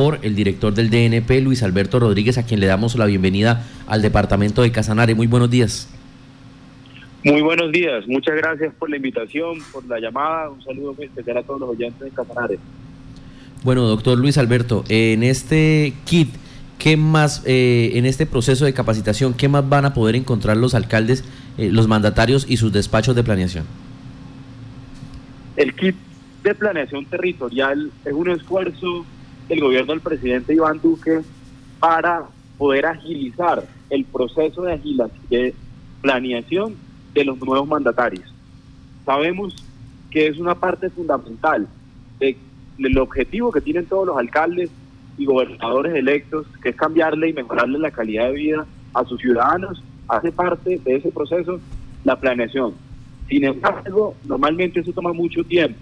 por 0.00 0.18
el 0.22 0.34
director 0.34 0.72
del 0.72 0.88
DNP, 0.88 1.42
Luis 1.42 1.62
Alberto 1.62 2.00
Rodríguez, 2.00 2.38
a 2.38 2.46
quien 2.46 2.58
le 2.58 2.66
damos 2.66 2.94
la 2.96 3.04
bienvenida 3.04 3.66
al 3.86 4.00
departamento 4.00 4.62
de 4.62 4.72
Casanare. 4.72 5.14
Muy 5.14 5.26
buenos 5.26 5.50
días. 5.50 5.90
Muy 7.22 7.42
buenos 7.42 7.70
días, 7.70 8.08
muchas 8.08 8.34
gracias 8.34 8.72
por 8.78 8.88
la 8.88 8.96
invitación, 8.96 9.58
por 9.70 9.84
la 9.86 10.00
llamada, 10.00 10.48
un 10.48 10.62
saludo 10.62 10.94
muy 10.94 11.04
especial 11.04 11.36
a 11.36 11.42
todos 11.42 11.60
los 11.60 11.68
oyentes 11.68 12.00
de 12.00 12.10
Casanare. 12.12 12.58
Bueno, 13.62 13.82
doctor 13.82 14.16
Luis 14.16 14.38
Alberto, 14.38 14.84
en 14.88 15.22
este 15.22 15.92
kit, 16.06 16.30
¿qué 16.78 16.96
más, 16.96 17.42
eh, 17.44 17.90
en 17.96 18.06
este 18.06 18.24
proceso 18.24 18.64
de 18.64 18.72
capacitación, 18.72 19.34
qué 19.34 19.50
más 19.50 19.68
van 19.68 19.84
a 19.84 19.92
poder 19.92 20.16
encontrar 20.16 20.56
los 20.56 20.74
alcaldes, 20.74 21.26
eh, 21.58 21.68
los 21.70 21.88
mandatarios 21.88 22.46
y 22.48 22.56
sus 22.56 22.72
despachos 22.72 23.14
de 23.14 23.22
planeación? 23.22 23.66
El 25.56 25.74
kit 25.74 25.94
de 26.42 26.54
planeación 26.54 27.04
territorial 27.04 27.90
es 28.06 28.14
un 28.14 28.30
esfuerzo 28.30 29.04
del 29.50 29.60
gobierno 29.60 29.92
del 29.92 30.00
presidente 30.00 30.54
Iván 30.54 30.80
Duque 30.80 31.20
para 31.80 32.22
poder 32.56 32.86
agilizar 32.86 33.64
el 33.90 34.04
proceso 34.04 34.62
de, 34.62 34.78
de 35.28 35.54
planeación 36.00 36.76
de 37.12 37.24
los 37.24 37.36
nuevos 37.40 37.66
mandatarios. 37.66 38.32
Sabemos 39.04 39.56
que 40.08 40.28
es 40.28 40.38
una 40.38 40.54
parte 40.54 40.88
fundamental 40.88 41.66
del 42.20 42.98
objetivo 42.98 43.50
que 43.50 43.60
tienen 43.60 43.86
todos 43.86 44.06
los 44.06 44.16
alcaldes 44.16 44.70
y 45.18 45.24
gobernadores 45.26 45.94
electos, 45.96 46.46
que 46.62 46.68
es 46.68 46.76
cambiarle 46.76 47.30
y 47.30 47.32
mejorarle 47.32 47.78
la 47.78 47.90
calidad 47.90 48.26
de 48.26 48.34
vida 48.34 48.66
a 48.94 49.04
sus 49.04 49.20
ciudadanos, 49.20 49.82
hace 50.06 50.30
parte 50.30 50.78
de 50.78 50.96
ese 50.96 51.10
proceso 51.10 51.60
la 52.04 52.18
planeación. 52.18 52.74
Sin 53.28 53.44
embargo, 53.44 54.14
normalmente 54.24 54.80
eso 54.80 54.92
toma 54.92 55.12
mucho 55.12 55.42
tiempo. 55.42 55.78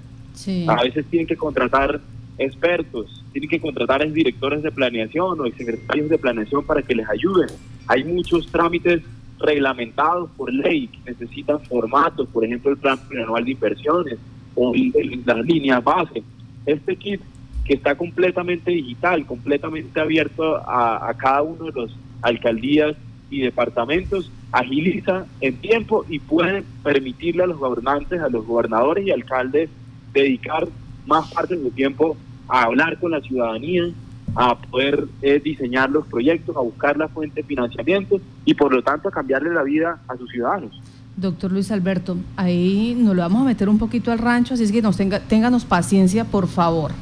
A 0.68 0.82
veces 0.82 1.04
tienen 1.10 1.26
que 1.26 1.36
contratar 1.36 2.00
expertos, 2.38 3.24
tienen 3.32 3.50
que 3.50 3.60
contratar 3.60 4.10
directores 4.12 4.62
de 4.62 4.70
planeación 4.70 5.40
o 5.40 5.44
secretarios 5.56 6.08
de 6.08 6.18
planeación 6.18 6.64
para 6.64 6.82
que 6.82 6.94
les 6.94 7.08
ayuden. 7.08 7.48
Hay 7.86 8.04
muchos 8.04 8.46
trámites 8.46 9.02
reglamentados 9.38 10.30
por 10.36 10.52
ley 10.52 10.88
que 10.88 11.10
necesitan 11.10 11.60
formatos, 11.60 12.28
por 12.28 12.44
ejemplo 12.44 12.70
el 12.70 12.76
plan 12.78 12.98
anual 13.22 13.44
de 13.44 13.52
inversiones 13.52 14.18
o 14.54 14.72
las 15.24 15.38
líneas 15.44 15.82
base. 15.82 16.22
Este 16.66 16.96
kit 16.96 17.20
que 17.64 17.74
está 17.74 17.94
completamente 17.94 18.70
digital, 18.70 19.26
completamente 19.26 20.00
abierto 20.00 20.56
a, 20.56 21.08
a 21.08 21.14
cada 21.14 21.42
uno 21.42 21.66
de 21.66 21.72
los 21.72 21.96
alcaldías 22.22 22.96
y 23.30 23.40
departamentos, 23.40 24.30
agiliza 24.52 25.26
en 25.40 25.56
tiempo 25.56 26.04
y 26.08 26.18
puede 26.18 26.64
permitirle 26.82 27.42
a 27.42 27.46
los 27.46 27.58
gobernantes, 27.58 28.20
a 28.20 28.28
los 28.28 28.46
gobernadores 28.46 29.06
y 29.06 29.10
alcaldes 29.10 29.68
dedicar 30.12 30.66
más 31.06 31.30
parte 31.32 31.56
de 31.56 31.62
su 31.62 31.70
tiempo 31.70 32.16
a 32.48 32.62
hablar 32.62 32.98
con 32.98 33.10
la 33.10 33.20
ciudadanía, 33.20 33.84
a 34.34 34.58
poder 34.58 35.06
eh, 35.22 35.40
diseñar 35.42 35.90
los 35.90 36.06
proyectos, 36.06 36.56
a 36.56 36.60
buscar 36.60 36.96
la 36.96 37.08
fuente 37.08 37.42
de 37.42 37.46
financiamiento 37.46 38.20
y 38.44 38.54
por 38.54 38.72
lo 38.72 38.82
tanto 38.82 39.08
a 39.08 39.12
cambiarle 39.12 39.52
la 39.52 39.62
vida 39.62 40.00
a 40.08 40.16
sus 40.16 40.30
ciudadanos. 40.30 40.80
Doctor 41.16 41.50
Luis 41.50 41.72
Alberto, 41.72 42.16
ahí 42.36 42.96
nos 42.96 43.16
lo 43.16 43.22
vamos 43.22 43.42
a 43.42 43.44
meter 43.46 43.68
un 43.68 43.78
poquito 43.78 44.12
al 44.12 44.18
rancho, 44.18 44.54
así 44.54 44.62
es 44.62 44.70
que 44.70 44.80
nos 44.80 44.96
tenga, 44.96 45.18
ténganos 45.18 45.64
paciencia, 45.64 46.24
por 46.24 46.46
favor. 46.46 46.92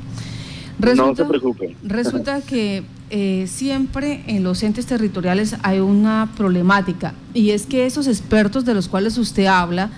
no 0.78 1.14
se 1.14 1.24
preocupe. 1.26 1.76
Resulta 1.84 2.40
que 2.40 2.82
eh, 3.10 3.44
siempre 3.46 4.24
en 4.26 4.42
los 4.42 4.62
entes 4.62 4.86
territoriales 4.86 5.56
hay 5.62 5.80
una 5.80 6.30
problemática 6.36 7.14
y 7.34 7.50
es 7.50 7.66
que 7.66 7.86
esos 7.86 8.06
expertos 8.06 8.64
de 8.64 8.74
los 8.74 8.88
cuales 8.88 9.18
usted 9.18 9.46
habla, 9.46 9.90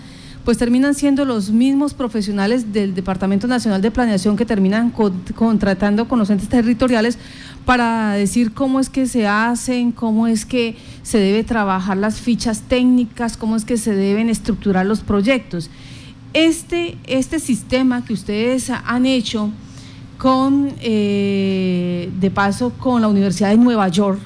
pues 0.45 0.59
terminan 0.59 0.95
siendo 0.95 1.25
los 1.25 1.51
mismos 1.51 1.95
profesionales 1.95 2.73
del 2.73 2.95
Departamento 2.95 3.47
Nacional 3.47 3.83
de 3.83 3.91
Planeación 3.91 4.37
que 4.37 4.47
terminan 4.47 4.91
contratando 5.35 6.09
con 6.09 6.19
los 6.19 6.31
entes 6.31 6.49
territoriales 6.49 7.19
para 7.65 8.13
decir 8.13 8.55
cómo 8.55 8.81
es 8.81 8.89
que 8.89 9.07
se 9.07 9.27
hacen, 9.27 9.93
cómo 9.93 10.27
es 10.27 10.47
que 10.47 10.77
se 11.03 11.19
debe 11.19 11.45
trabajar 11.45 11.99
las 11.99 12.19
fichas 12.21 12.63
técnicas, 12.63 13.37
cómo 13.37 13.57
es 13.57 13.67
que 13.67 13.77
se 13.77 13.95
deben 13.95 14.31
estructurar 14.31 14.87
los 14.87 15.01
proyectos. 15.01 15.69
Este, 16.33 16.97
este 17.05 17.41
sistema 17.41 18.05
que 18.05 18.15
ustedes 18.15 18.71
han 18.71 19.05
hecho 19.05 19.51
con, 20.17 20.73
eh, 20.81 22.11
de 22.19 22.31
paso, 22.31 22.71
con 22.71 23.03
la 23.03 23.09
Universidad 23.09 23.51
de 23.51 23.59
Nueva 23.59 23.89
York, 23.89 24.19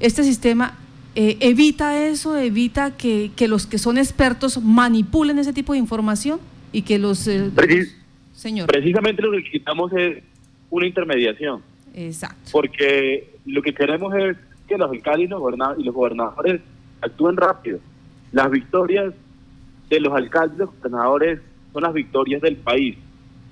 este 0.00 0.24
sistema 0.24 0.79
eh, 1.14 1.36
evita 1.40 2.06
eso, 2.06 2.36
evita 2.36 2.96
que, 2.96 3.30
los 3.48 3.66
que 3.66 3.78
son 3.78 3.98
expertos 3.98 4.62
manipulen 4.62 5.38
ese 5.38 5.52
tipo 5.52 5.72
de 5.72 5.78
información 5.78 6.40
y 6.72 6.82
que 6.82 6.98
los... 6.98 7.26
Eh, 7.26 7.50
señor. 8.32 8.68
Precisamente 8.68 9.22
lo 9.22 9.32
que 9.32 9.38
necesitamos 9.38 9.92
es 9.92 10.22
una 10.70 10.86
intermediación. 10.86 11.62
Exacto. 11.94 12.50
Porque 12.52 13.34
lo 13.44 13.62
que 13.62 13.74
queremos 13.74 14.14
es 14.14 14.36
que 14.68 14.78
los 14.78 14.90
alcaldes 14.90 15.26
y 15.26 15.28
los, 15.28 15.40
gobernadores, 15.40 15.80
y 15.80 15.84
los 15.84 15.94
gobernadores 15.94 16.60
actúen 17.00 17.36
rápido. 17.36 17.80
Las 18.32 18.50
victorias 18.50 19.12
de 19.88 20.00
los 20.00 20.14
alcaldes 20.14 20.56
y 20.56 20.60
los 20.60 20.70
gobernadores 20.70 21.40
son 21.72 21.82
las 21.82 21.92
victorias 21.92 22.40
del 22.40 22.56
país. 22.56 22.96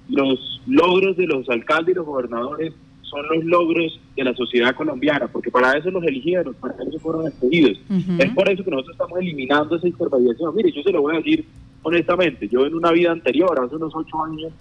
Los 0.08 0.62
logros 0.66 1.16
de 1.16 1.26
los 1.26 1.48
alcaldes 1.48 1.92
y 1.92 1.96
los 1.96 2.06
gobernadores 2.06 2.72
son 3.08 3.26
los 3.28 3.44
logros 3.44 4.00
de 4.16 4.24
la 4.24 4.34
sociedad 4.34 4.74
colombiana, 4.74 5.28
porque 5.28 5.50
para 5.50 5.76
eso 5.76 5.90
los 5.90 6.04
eligieron, 6.04 6.54
para 6.54 6.74
eso 6.74 6.98
fueron 6.98 7.26
escogidos. 7.26 7.78
Es 8.18 8.30
por 8.32 8.48
eso 8.48 8.64
que 8.64 8.70
nosotros 8.70 8.94
estamos 8.94 9.18
eliminando 9.18 9.76
esa 9.76 9.88
intermediación. 9.88 10.54
Mire, 10.54 10.72
yo 10.72 10.82
se 10.82 10.92
lo 10.92 11.02
voy 11.02 11.14
a 11.14 11.18
decir 11.18 11.44
honestamente, 11.82 12.48
yo 12.48 12.66
en 12.66 12.74
una 12.74 12.92
vida 12.92 13.12
anterior, 13.12 13.58
hace 13.60 13.76
unos 13.76 13.94
ocho 13.94 14.22
años, 14.22 14.52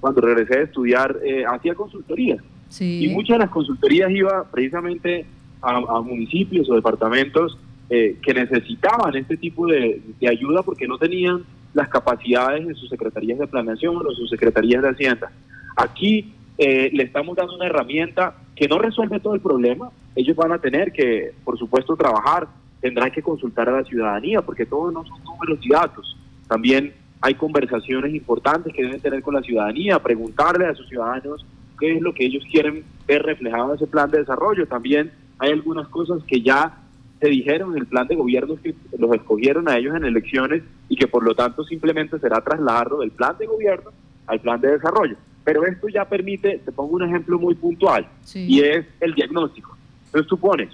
cuando 0.00 0.20
regresé 0.20 0.58
a 0.58 0.62
estudiar, 0.62 1.18
eh, 1.24 1.44
hacía 1.44 1.74
consultoría. 1.74 2.36
Y 2.78 3.08
muchas 3.08 3.36
de 3.36 3.44
las 3.44 3.50
consultorías 3.50 4.10
iba 4.10 4.44
precisamente 4.50 5.24
a, 5.62 6.00
municipios 6.00 6.68
o 6.70 6.74
departamentos 6.74 7.58
eh, 7.88 8.16
que 8.22 8.34
necesitaban 8.34 9.16
este 9.16 9.36
tipo 9.36 9.66
de, 9.66 10.00
de 10.20 10.28
ayuda 10.28 10.62
porque 10.62 10.86
no 10.86 10.98
tenían 10.98 11.44
las 11.74 11.88
capacidades 11.88 12.66
de 12.66 12.74
sus 12.74 12.88
secretarías 12.88 13.38
de 13.38 13.46
planeación 13.46 13.96
o 13.96 14.10
sus 14.12 14.28
secretarías 14.30 14.82
de 14.82 14.90
hacienda. 14.90 15.30
Aquí 15.76 16.32
eh, 16.58 16.90
le 16.92 17.02
estamos 17.02 17.36
dando 17.36 17.54
una 17.54 17.66
herramienta 17.66 18.34
que 18.54 18.68
no 18.68 18.78
resuelve 18.78 19.20
todo 19.20 19.34
el 19.34 19.40
problema. 19.40 19.90
Ellos 20.14 20.36
van 20.36 20.52
a 20.52 20.58
tener 20.58 20.92
que, 20.92 21.32
por 21.44 21.58
supuesto, 21.58 21.96
trabajar, 21.96 22.48
tendrán 22.80 23.10
que 23.10 23.22
consultar 23.22 23.68
a 23.68 23.78
la 23.78 23.84
ciudadanía, 23.84 24.40
porque 24.40 24.64
todos 24.64 24.92
no 24.92 25.04
son 25.04 25.22
números 25.24 25.58
y 25.62 25.68
datos. 25.68 26.16
También 26.48 26.94
hay 27.20 27.34
conversaciones 27.34 28.14
importantes 28.14 28.72
que 28.72 28.82
deben 28.82 29.00
tener 29.00 29.22
con 29.22 29.34
la 29.34 29.42
ciudadanía, 29.42 29.98
preguntarle 29.98 30.66
a 30.66 30.74
sus 30.74 30.88
ciudadanos 30.88 31.44
qué 31.78 31.96
es 31.96 32.00
lo 32.00 32.14
que 32.14 32.24
ellos 32.24 32.44
quieren 32.50 32.84
ver 33.06 33.22
reflejado 33.22 33.70
en 33.70 33.76
ese 33.76 33.86
plan 33.86 34.10
de 34.10 34.18
desarrollo. 34.18 34.66
También 34.66 35.12
hay 35.38 35.50
algunas 35.50 35.88
cosas 35.88 36.22
que 36.24 36.40
ya 36.40 36.78
se 37.20 37.28
dijeron 37.28 37.72
en 37.72 37.78
el 37.78 37.86
plan 37.86 38.06
de 38.06 38.14
gobierno 38.14 38.56
que 38.62 38.74
los 38.98 39.14
escogieron 39.14 39.68
a 39.68 39.76
ellos 39.76 39.94
en 39.96 40.04
elecciones 40.04 40.62
y 40.88 40.96
que 40.96 41.06
por 41.06 41.22
lo 41.22 41.34
tanto 41.34 41.64
simplemente 41.64 42.18
será 42.18 42.40
trasladarlo 42.40 43.00
del 43.00 43.10
plan 43.10 43.36
de 43.38 43.46
gobierno 43.46 43.90
al 44.26 44.40
plan 44.40 44.60
de 44.60 44.72
desarrollo. 44.72 45.16
Pero 45.46 45.64
esto 45.64 45.88
ya 45.88 46.04
permite, 46.04 46.58
te 46.64 46.72
pongo 46.72 46.96
un 46.96 47.04
ejemplo 47.04 47.38
muy 47.38 47.54
puntual, 47.54 48.04
y 48.34 48.62
es 48.62 48.84
el 48.98 49.14
diagnóstico. 49.14 49.76
Entonces 50.06 50.28
tú 50.28 50.36
pones 50.36 50.70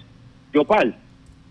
Yopal, 0.50 0.96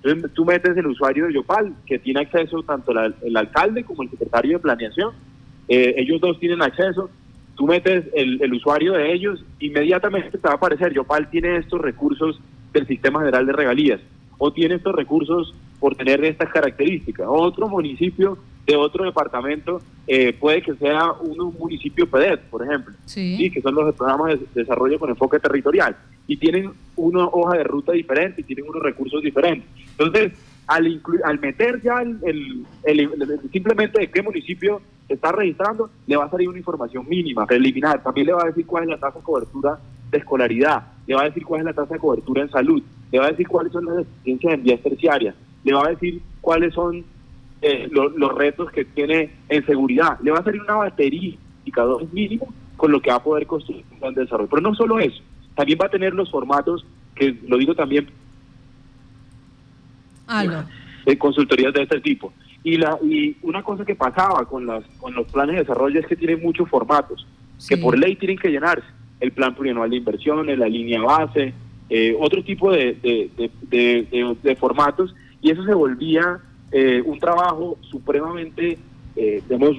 entonces 0.01 0.33
tú 0.33 0.43
metes 0.43 0.75
el 0.75 0.87
usuario 0.87 1.27
de 1.27 1.33
Yopal, 1.35 1.71
que 1.85 1.99
tiene 1.99 2.21
acceso 2.21 2.63
tanto 2.63 2.91
el 2.91 3.37
alcalde 3.37 3.83
como 3.83 4.01
el 4.01 4.09
secretario 4.09 4.57
de 4.57 4.63
planeación, 4.63 5.13
eh, 5.67 5.93
ellos 5.97 6.19
dos 6.19 6.39
tienen 6.39 6.63
acceso, 6.63 7.11
tú 7.55 7.67
metes 7.67 8.05
el, 8.15 8.41
el, 8.41 8.53
usuario 8.55 8.93
de 8.93 9.13
ellos, 9.13 9.45
inmediatamente 9.59 10.39
te 10.39 10.47
va 10.47 10.53
a 10.53 10.55
aparecer, 10.55 10.91
Yopal 10.91 11.29
tiene 11.29 11.57
estos 11.57 11.79
recursos 11.79 12.41
del 12.73 12.87
Sistema 12.87 13.19
General 13.19 13.45
de 13.45 13.53
Regalías, 13.53 14.01
o 14.39 14.51
tiene 14.51 14.75
estos 14.75 14.95
recursos 14.95 15.53
por 15.79 15.95
tener 15.95 16.25
estas 16.25 16.49
características. 16.49 17.27
Otro 17.29 17.69
municipio 17.69 18.39
de 18.65 18.75
otro 18.75 19.05
departamento 19.05 19.81
eh, 20.07 20.33
puede 20.33 20.61
que 20.61 20.75
sea 20.75 21.11
un 21.13 21.55
municipio 21.57 22.09
PEDET, 22.09 22.41
por 22.49 22.63
ejemplo, 22.63 22.93
sí. 23.05 23.49
que 23.51 23.61
son 23.61 23.75
los 23.75 23.95
programas 23.95 24.39
de 24.39 24.45
desarrollo 24.53 24.99
con 24.99 25.09
enfoque 25.09 25.39
territorial, 25.39 25.95
y 26.27 26.37
tienen 26.37 26.71
una 26.95 27.25
hoja 27.25 27.57
de 27.57 27.63
ruta 27.63 27.91
diferente 27.93 28.41
y 28.41 28.43
tienen 28.43 28.65
unos 28.69 28.83
recursos 28.83 29.21
diferentes. 29.21 29.67
Entonces, 29.97 30.33
al, 30.67 31.01
al 31.23 31.39
meter 31.39 31.81
ya 31.81 32.01
el, 32.01 32.65
simplemente 33.51 33.99
de 33.99 34.09
qué 34.09 34.21
municipio 34.21 34.81
está 35.09 35.31
registrando, 35.31 35.89
le 36.07 36.15
va 36.15 36.25
a 36.25 36.29
salir 36.29 36.47
una 36.47 36.57
información 36.57 37.07
mínima, 37.07 37.45
preliminar. 37.45 38.01
También 38.01 38.27
le 38.27 38.33
va 38.33 38.43
a 38.43 38.47
decir 38.47 38.65
cuál 38.65 38.83
es 38.83 38.89
la 38.89 38.97
tasa 38.97 39.19
de 39.19 39.23
cobertura 39.23 39.79
de 40.09 40.17
escolaridad, 40.17 40.83
le 41.07 41.15
va 41.15 41.21
a 41.21 41.25
decir 41.25 41.45
cuál 41.45 41.61
es 41.61 41.65
la 41.65 41.73
tasa 41.73 41.93
de 41.93 41.99
cobertura 41.99 42.41
en 42.41 42.49
salud, 42.49 42.83
le 43.11 43.19
va 43.19 43.25
a 43.25 43.31
decir 43.31 43.47
cuáles 43.47 43.71
son 43.71 43.85
las 43.85 43.97
deficiencias 43.97 44.53
en 44.53 44.63
vías 44.63 44.81
terciarias, 44.81 45.35
le 45.63 45.73
va 45.73 45.85
a 45.85 45.89
decir 45.89 46.21
cuáles 46.41 46.73
son 46.73 47.03
eh, 47.61 47.89
los 47.91 48.33
retos 48.35 48.71
que 48.71 48.85
tiene 48.85 49.31
en 49.49 49.65
seguridad. 49.65 50.19
Le 50.21 50.31
va 50.31 50.39
a 50.39 50.43
salir 50.43 50.61
una 50.61 50.75
batería 50.75 51.31
de 51.31 51.37
indicadores 51.59 52.11
mínimos 52.11 52.49
con 52.75 52.91
lo 52.91 53.01
que 53.01 53.11
va 53.11 53.17
a 53.17 53.23
poder 53.23 53.45
construir 53.45 53.83
un 53.91 53.99
plan 53.99 54.13
de 54.13 54.21
desarrollo. 54.21 54.49
Pero 54.49 54.61
no 54.61 54.73
solo 54.73 54.99
eso, 54.99 55.21
también 55.55 55.77
va 55.81 55.85
a 55.85 55.89
tener 55.89 56.13
los 56.13 56.31
formatos, 56.31 56.85
que 57.13 57.37
lo 57.47 57.57
digo 57.57 57.75
también, 57.75 58.07
de 61.05 61.17
consultorías 61.17 61.73
de 61.73 61.83
este 61.83 61.99
tipo. 62.01 62.33
Y, 62.63 62.77
la, 62.77 62.97
y 63.03 63.37
una 63.41 63.63
cosa 63.63 63.85
que 63.85 63.95
pasaba 63.95 64.45
con, 64.45 64.65
las, 64.65 64.83
con 64.99 65.13
los 65.13 65.27
planes 65.31 65.55
de 65.55 65.61
desarrollo 65.61 65.99
es 65.99 66.07
que 66.07 66.15
tienen 66.15 66.41
muchos 66.41 66.69
formatos, 66.69 67.27
que 67.67 67.77
por 67.77 67.97
ley 67.97 68.15
tienen 68.15 68.37
que 68.37 68.49
llenarse. 68.49 68.87
el 69.19 69.31
plan 69.31 69.53
plurianual 69.53 69.89
de 69.89 69.97
inversiones, 69.97 70.57
la 70.57 70.67
línea 70.67 71.01
base, 71.01 71.53
eh, 71.89 72.15
otro 72.19 72.43
tipo 72.43 72.71
de, 72.71 72.97
de, 73.69 74.55
formatos, 74.55 75.13
y 75.41 75.51
eso 75.51 75.63
se 75.63 75.73
volvía 75.73 76.39
eh, 76.71 77.01
un 77.05 77.19
trabajo 77.19 77.77
supremamente, 77.81 78.77
eh, 79.15 79.43
digamos, 79.47 79.77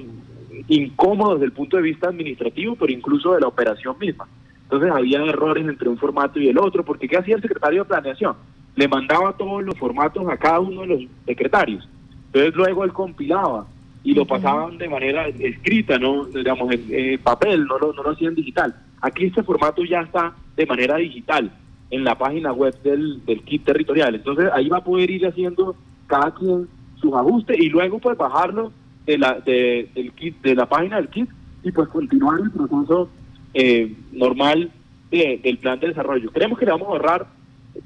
incómodo 0.67 1.33
desde 1.33 1.45
el 1.45 1.51
punto 1.51 1.77
de 1.77 1.83
vista 1.83 2.09
administrativo, 2.09 2.75
pero 2.75 2.91
incluso 2.91 3.33
de 3.33 3.41
la 3.41 3.47
operación 3.47 3.95
misma. 3.99 4.27
Entonces 4.63 4.91
había 4.91 5.23
errores 5.23 5.67
entre 5.67 5.89
un 5.89 5.97
formato 5.97 6.39
y 6.39 6.47
el 6.47 6.57
otro, 6.57 6.83
porque 6.83 7.07
¿qué 7.07 7.17
hacía 7.17 7.35
el 7.35 7.41
secretario 7.41 7.83
de 7.83 7.89
planeación? 7.89 8.35
Le 8.75 8.87
mandaba 8.87 9.35
todos 9.37 9.63
los 9.63 9.77
formatos 9.77 10.27
a 10.27 10.37
cada 10.37 10.59
uno 10.59 10.81
de 10.81 10.87
los 10.87 11.03
secretarios. 11.25 11.87
Entonces 12.27 12.55
luego 12.55 12.83
él 12.83 12.93
compilaba 12.93 13.67
y 14.03 14.13
lo 14.13 14.25
pasaban 14.25 14.77
de 14.77 14.89
manera 14.89 15.27
escrita, 15.27 15.97
no 15.97 16.25
digamos 16.25 16.73
en, 16.73 17.19
papel, 17.19 17.65
no 17.65 17.77
lo, 17.77 17.93
no 17.93 18.03
lo 18.03 18.09
hacían 18.11 18.35
digital. 18.35 18.75
Aquí 19.01 19.25
este 19.25 19.43
formato 19.43 19.83
ya 19.83 20.01
está 20.01 20.33
de 20.55 20.65
manera 20.65 20.97
digital 20.97 21.51
en 21.89 22.03
la 22.03 22.17
página 22.17 22.51
web 22.51 22.75
del, 22.81 23.23
del 23.25 23.41
kit 23.43 23.63
territorial. 23.63 24.15
Entonces 24.15 24.49
ahí 24.53 24.67
va 24.69 24.77
a 24.77 24.83
poder 24.83 25.09
ir 25.09 25.27
haciendo 25.27 25.75
cada 26.07 26.33
quien 26.33 26.67
sus 27.03 27.13
ajustes 27.13 27.59
y 27.59 27.69
luego 27.69 27.99
pues 27.99 28.17
bajarlo 28.17 28.71
de 29.05 29.17
la, 29.19 29.39
de, 29.39 29.89
del 29.93 30.11
kit, 30.13 30.41
de 30.41 30.55
la 30.55 30.65
página 30.65 30.95
del 30.95 31.09
kit 31.09 31.29
y 31.63 31.71
pues 31.71 31.87
continuar 31.89 32.39
el 32.39 32.49
proceso 32.49 33.09
eh, 33.53 33.95
normal 34.11 34.71
del 35.11 35.59
plan 35.59 35.79
de 35.79 35.89
desarrollo. 35.89 36.31
Creemos 36.31 36.57
que 36.57 36.65
le 36.65 36.71
vamos 36.71 36.87
a 36.87 36.91
ahorrar 36.91 37.27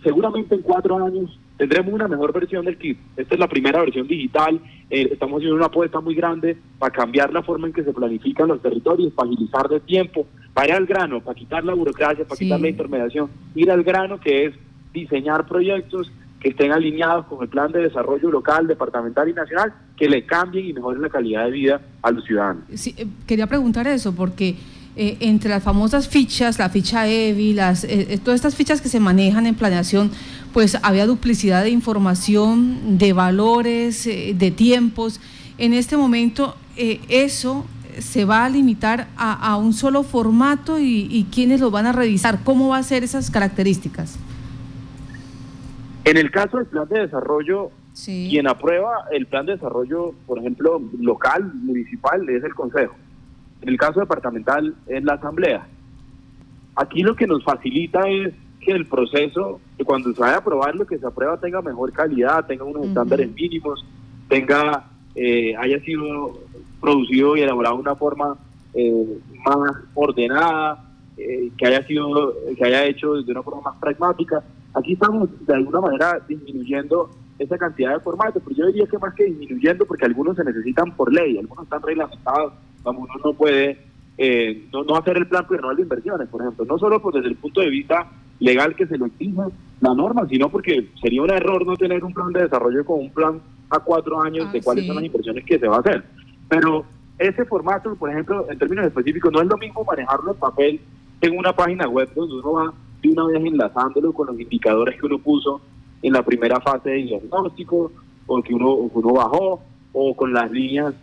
seguramente 0.01 0.55
en 0.55 0.61
cuatro 0.61 1.03
años 1.05 1.37
tendremos 1.57 1.93
una 1.93 2.07
mejor 2.07 2.31
versión 2.31 2.63
del 2.65 2.77
kit. 2.77 2.97
Esta 3.17 3.33
es 3.33 3.39
la 3.39 3.47
primera 3.47 3.79
versión 3.81 4.07
digital. 4.07 4.61
Eh, 4.89 5.09
estamos 5.11 5.37
haciendo 5.37 5.55
una 5.55 5.65
apuesta 5.65 5.99
muy 5.99 6.15
grande 6.15 6.55
para 6.77 6.93
cambiar 6.93 7.33
la 7.33 7.41
forma 7.41 7.67
en 7.67 7.73
que 7.73 7.83
se 7.83 7.93
planifican 7.93 8.47
los 8.47 8.61
territorios, 8.61 9.11
para 9.13 9.29
agilizar 9.29 9.67
de 9.67 9.79
tiempo, 9.79 10.27
para 10.53 10.67
ir 10.67 10.73
al 10.75 10.85
grano, 10.85 11.19
para 11.19 11.37
quitar 11.37 11.63
la 11.65 11.73
burocracia, 11.73 12.25
para 12.25 12.37
quitar 12.37 12.61
la 12.61 12.69
intermediación, 12.69 13.29
ir 13.55 13.71
al 13.71 13.83
grano 13.83 14.19
que 14.19 14.45
es 14.45 14.53
diseñar 14.93 15.47
proyectos 15.47 16.11
que 16.39 16.49
estén 16.49 16.71
alineados 16.71 17.25
con 17.25 17.41
el 17.41 17.49
plan 17.49 17.71
de 17.71 17.81
desarrollo 17.81 18.29
local, 18.29 18.67
departamental 18.67 19.27
y 19.27 19.33
nacional, 19.33 19.73
que 19.95 20.07
le 20.07 20.25
cambien 20.25 20.67
y 20.67 20.73
mejoren 20.73 21.01
la 21.01 21.09
calidad 21.09 21.45
de 21.45 21.51
vida 21.51 21.81
a 22.01 22.11
los 22.11 22.25
ciudadanos. 22.25 22.63
Eh, 22.69 23.07
quería 23.25 23.47
preguntar 23.47 23.87
eso, 23.87 24.13
porque 24.13 24.55
eh, 24.95 25.17
entre 25.19 25.49
las 25.49 25.63
famosas 25.63 26.07
fichas, 26.07 26.59
la 26.59 26.69
ficha 26.69 27.07
EVI, 27.07 27.53
las, 27.53 27.83
eh, 27.83 28.19
todas 28.23 28.35
estas 28.35 28.55
fichas 28.55 28.81
que 28.81 28.89
se 28.89 28.99
manejan 28.99 29.47
en 29.47 29.55
planeación, 29.55 30.11
pues 30.53 30.77
había 30.83 31.07
duplicidad 31.07 31.63
de 31.63 31.71
información, 31.71 32.97
de 32.99 33.13
valores, 33.13 34.05
de 34.05 34.51
tiempos. 34.51 35.19
En 35.57 35.73
este 35.73 35.97
momento, 35.97 36.55
eso 36.75 37.65
se 37.99 38.25
va 38.25 38.45
a 38.45 38.49
limitar 38.49 39.07
a, 39.17 39.57
un 39.57 39.73
solo 39.73 40.03
formato 40.03 40.79
y, 40.79 41.07
y 41.09 41.25
quiénes 41.31 41.59
lo 41.59 41.71
van 41.71 41.87
a 41.87 41.91
revisar, 41.91 42.43
cómo 42.43 42.69
va 42.69 42.77
a 42.77 42.83
ser 42.83 43.03
esas 43.03 43.31
características. 43.31 44.19
En 46.07 46.15
el 46.15 46.31
caso 46.31 46.55
del 46.55 46.67
plan 46.67 46.87
de 46.87 47.01
desarrollo, 47.01 47.69
quien 48.05 48.47
aprueba 48.47 49.07
el 49.11 49.25
plan 49.25 49.45
de 49.45 49.55
desarrollo, 49.55 50.13
por 50.25 50.39
ejemplo, 50.39 50.81
local, 51.01 51.51
municipal, 51.53 52.29
es 52.29 52.45
el 52.45 52.55
Consejo. 52.55 52.95
En 53.61 53.67
el 53.67 53.77
caso 53.77 53.99
departamental, 53.99 54.73
es 54.87 55.03
la 55.03 55.15
Asamblea. 55.15 55.67
Aquí 56.77 57.03
lo 57.03 57.13
que 57.13 57.27
nos 57.27 57.43
facilita 57.43 58.07
es 58.07 58.33
que 58.61 58.71
el 58.71 58.85
proceso, 58.85 59.59
que 59.77 59.83
cuando 59.83 60.13
se 60.13 60.21
vaya 60.21 60.35
a 60.35 60.37
aprobar 60.37 60.75
lo 60.75 60.87
que 60.87 60.97
se 60.97 61.05
aprueba 61.05 61.41
tenga 61.41 61.61
mejor 61.61 61.91
calidad, 61.91 62.45
tenga 62.45 62.63
unos 62.63 62.85
estándares 62.85 63.29
mínimos, 63.33 63.85
tenga, 64.29 64.85
eh, 65.13 65.57
haya 65.57 65.81
sido 65.81 66.39
producido 66.79 67.35
y 67.35 67.41
elaborado 67.41 67.75
de 67.75 67.81
una 67.81 67.95
forma 67.97 68.37
eh, 68.73 69.19
más 69.45 69.75
ordenada, 69.93 70.85
eh, 71.17 71.51
que 71.57 71.67
haya 71.67 71.85
sido, 71.85 72.33
que 72.57 72.63
haya 72.63 72.85
hecho 72.85 73.15
de 73.15 73.29
una 73.29 73.43
forma 73.43 73.59
más 73.59 73.75
pragmática. 73.81 74.41
Aquí 74.77 74.93
estamos 74.93 75.29
de 75.47 75.55
alguna 75.55 75.81
manera 75.81 76.21
disminuyendo 76.27 77.09
esa 77.39 77.57
cantidad 77.57 77.93
de 77.93 77.99
formatos, 77.99 78.43
pero 78.45 78.55
yo 78.55 78.67
diría 78.67 78.85
que 78.85 78.97
más 78.99 79.13
que 79.15 79.25
disminuyendo, 79.25 79.85
porque 79.85 80.05
algunos 80.05 80.37
se 80.37 80.43
necesitan 80.43 80.95
por 80.95 81.11
ley, 81.11 81.37
algunos 81.37 81.63
están 81.63 81.81
reglamentados, 81.81 82.53
como 82.83 83.01
uno 83.01 83.13
no 83.23 83.33
puede 83.33 83.79
eh, 84.19 84.67
no, 84.71 84.95
hacer 84.95 85.17
el 85.17 85.27
plan 85.27 85.47
plurianual 85.47 85.77
de 85.77 85.81
inversiones, 85.81 86.27
por 86.27 86.41
ejemplo, 86.41 86.65
no 86.65 86.77
solo 86.77 87.01
por 87.01 87.15
desde 87.15 87.29
el 87.29 87.35
punto 87.37 87.61
de 87.61 87.69
vista 87.69 88.07
legal 88.39 88.75
que 88.75 88.85
se 88.85 88.99
lo 88.99 89.07
exige 89.07 89.41
la 89.81 89.95
norma, 89.95 90.27
sino 90.27 90.49
porque 90.49 90.89
sería 91.01 91.23
un 91.23 91.31
error 91.31 91.65
no 91.65 91.75
tener 91.75 92.03
un 92.03 92.13
plan 92.13 92.31
de 92.31 92.43
desarrollo 92.43 92.85
con 92.85 92.99
un 92.99 93.09
plan 93.11 93.41
a 93.71 93.79
cuatro 93.79 94.21
años 94.21 94.51
de 94.51 94.59
ah, 94.59 94.61
cuáles 94.63 94.85
son 94.85 94.97
las 94.97 95.05
inversiones 95.05 95.43
que 95.43 95.57
se 95.57 95.67
va 95.67 95.77
a 95.77 95.79
hacer. 95.79 96.03
Pero 96.47 96.85
ese 97.17 97.45
formato, 97.45 97.95
por 97.95 98.11
ejemplo, 98.11 98.45
en 98.47 98.59
términos 98.59 98.85
específicos, 98.85 99.31
no 99.31 99.41
es 99.41 99.47
lo 99.47 99.57
mismo 99.57 99.83
manejarlo 99.83 100.33
en 100.33 100.37
papel 100.37 100.81
en 101.21 101.37
una 101.37 101.51
página 101.51 101.87
web 101.87 102.09
donde 102.13 102.35
uno 102.35 102.51
va 102.53 102.73
una 103.11 103.25
vez 103.25 103.43
enlazándolo 103.43 104.13
con 104.13 104.27
los 104.27 104.39
indicadores 104.39 104.99
que 104.99 105.05
uno 105.05 105.19
puso 105.19 105.61
en 106.01 106.13
la 106.13 106.23
primera 106.23 106.59
fase 106.59 106.89
de 106.89 106.95
diagnóstico 106.97 107.91
o 108.25 108.41
que 108.41 108.53
uno, 108.53 108.73
uno 108.73 109.13
bajó 109.13 109.61
o 109.93 110.15
con 110.15 110.33
las 110.33 110.51
líneas 110.51 110.93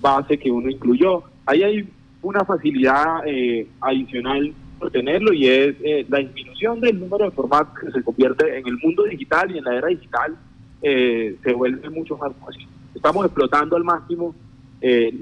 base 0.00 0.38
que 0.38 0.50
uno 0.50 0.70
incluyó. 0.70 1.22
Ahí 1.46 1.62
hay 1.62 1.88
una 2.22 2.44
facilidad 2.44 3.26
eh, 3.26 3.68
adicional 3.80 4.52
por 4.78 4.90
tenerlo 4.90 5.32
y 5.32 5.48
es 5.48 5.76
eh, 5.82 6.06
la 6.08 6.18
disminución 6.18 6.80
del 6.80 6.98
número 6.98 7.26
de 7.26 7.30
formatos 7.30 7.78
que 7.78 7.90
se 7.90 8.02
convierte 8.02 8.58
en 8.58 8.66
el 8.66 8.78
mundo 8.78 9.04
digital 9.04 9.50
y 9.50 9.58
en 9.58 9.64
la 9.64 9.76
era 9.76 9.88
digital 9.88 10.36
eh, 10.82 11.36
se 11.42 11.52
vuelve 11.52 11.90
mucho 11.90 12.16
más 12.16 12.32
fácil. 12.44 12.66
Estamos 12.94 13.24
explotando 13.26 13.76
al 13.76 13.84
máximo 13.84 14.34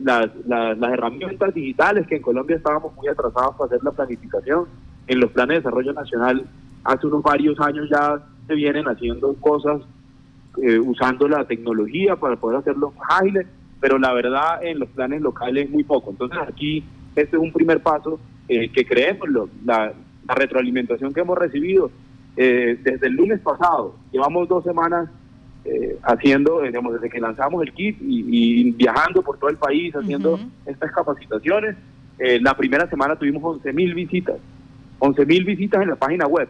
las, 0.03 0.29
las, 0.45 0.77
las 0.77 0.93
herramientas 0.93 1.55
digitales 1.55 2.05
que 2.09 2.17
en 2.17 2.23
Colombia 2.23 2.57
estábamos 2.57 2.97
muy 2.97 3.07
atrasados 3.07 3.55
para 3.55 3.67
hacer 3.67 3.85
la 3.85 3.93
planificación 3.93 4.67
en 5.07 5.21
los 5.21 5.31
planes 5.33 5.57
de 5.57 5.61
desarrollo 5.61 5.93
nacional 5.93 6.45
hace 6.85 7.07
unos 7.07 7.23
varios 7.23 7.59
años 7.61 7.89
ya 7.91 8.21
se 8.47 8.55
vienen 8.55 8.87
haciendo 8.87 9.35
cosas 9.35 9.83
eh, 10.61 10.79
usando 10.79 11.29
la 11.29 11.45
tecnología 11.45 12.17
para 12.17 12.37
poder 12.37 12.59
hacerlo 12.59 12.93
más 12.99 13.23
ágiles, 13.23 13.47
pero 13.81 13.99
la 13.99 14.13
verdad 14.13 14.63
en 14.63 14.79
los 14.79 14.89
planes 14.91 15.23
locales 15.23 15.71
muy 15.71 15.85
poco. 15.85 16.11
Entonces 16.11 16.39
aquí 16.47 16.85
este 17.17 17.37
es 17.37 17.43
un 17.43 17.53
primer 17.53 17.81
paso 17.81 18.21
eh, 18.49 18.71
que 18.71 18.85
creemos, 18.85 19.29
la, 19.65 19.93
retroalimentación 20.25 21.13
que 21.13 21.21
hemos 21.21 21.37
recibido 21.37 21.91
eh, 22.37 22.79
desde 22.81 23.09
el 23.09 23.15
lunes 23.15 23.41
pasado, 23.41 23.97
llevamos 24.13 24.49
dos 24.49 24.65
semanas 24.65 25.11
haciendo, 26.03 26.63
digamos, 26.63 26.95
desde 26.95 27.09
que 27.09 27.21
lanzamos 27.21 27.63
el 27.63 27.73
kit 27.73 27.97
y, 28.01 28.73
viajando 28.73 29.23
por 29.23 29.39
todo 29.39 29.49
el 29.49 29.57
país 29.57 29.95
haciendo 29.95 30.39
estas 30.67 30.91
capacitaciones. 30.91 31.77
la 32.19 32.57
primera 32.57 32.89
semana 32.89 33.15
tuvimos 33.15 33.43
11 33.45 33.73
mil 33.73 33.95
visitas 33.95 34.37
11 35.05 35.27
mil 35.27 35.45
visitas 35.45 35.83
en 35.83 35.89
la 35.89 35.97
página 35.97 36.29
web 36.29 36.49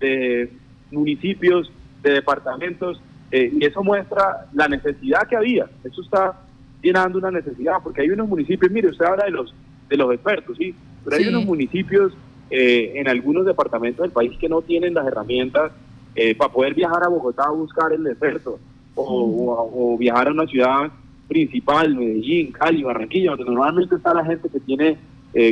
de 0.00 0.50
municipios, 0.90 1.70
de 2.02 2.10
departamentos, 2.10 3.00
eh, 3.30 3.52
y 3.54 3.64
eso 3.64 3.84
muestra 3.84 4.46
la 4.52 4.66
necesidad 4.66 5.28
que 5.28 5.36
había. 5.36 5.66
Eso 5.84 6.02
está 6.02 6.40
llenando 6.82 7.18
una 7.18 7.30
necesidad, 7.30 7.74
porque 7.80 8.00
hay 8.00 8.10
unos 8.10 8.28
municipios, 8.28 8.72
mire, 8.72 8.88
usted 8.88 9.04
habla 9.04 9.26
de 9.26 9.30
los, 9.30 9.54
de 9.88 9.96
los 9.96 10.12
expertos, 10.12 10.56
¿sí? 10.56 10.74
Pero 11.04 11.16
hay 11.16 11.28
unos 11.28 11.44
municipios 11.44 12.12
eh, 12.50 12.94
en 12.96 13.06
algunos 13.06 13.46
departamentos 13.46 14.02
del 14.02 14.10
país 14.10 14.36
que 14.40 14.48
no 14.48 14.60
tienen 14.60 14.94
las 14.94 15.06
herramientas 15.06 15.70
eh, 16.16 16.34
para 16.34 16.52
poder 16.52 16.74
viajar 16.74 17.04
a 17.04 17.08
Bogotá 17.08 17.44
a 17.44 17.52
buscar 17.52 17.92
el 17.92 18.04
experto, 18.08 18.58
o, 18.96 19.96
viajar 19.96 20.26
a 20.26 20.32
una 20.32 20.48
ciudad 20.48 20.90
principal, 21.28 21.94
Medellín, 21.94 22.50
Cali, 22.50 22.82
Barranquilla, 22.82 23.36
donde 23.36 23.44
normalmente 23.44 23.94
está 23.94 24.12
la 24.12 24.24
gente 24.24 24.48
que 24.48 24.58
tiene 24.58 24.96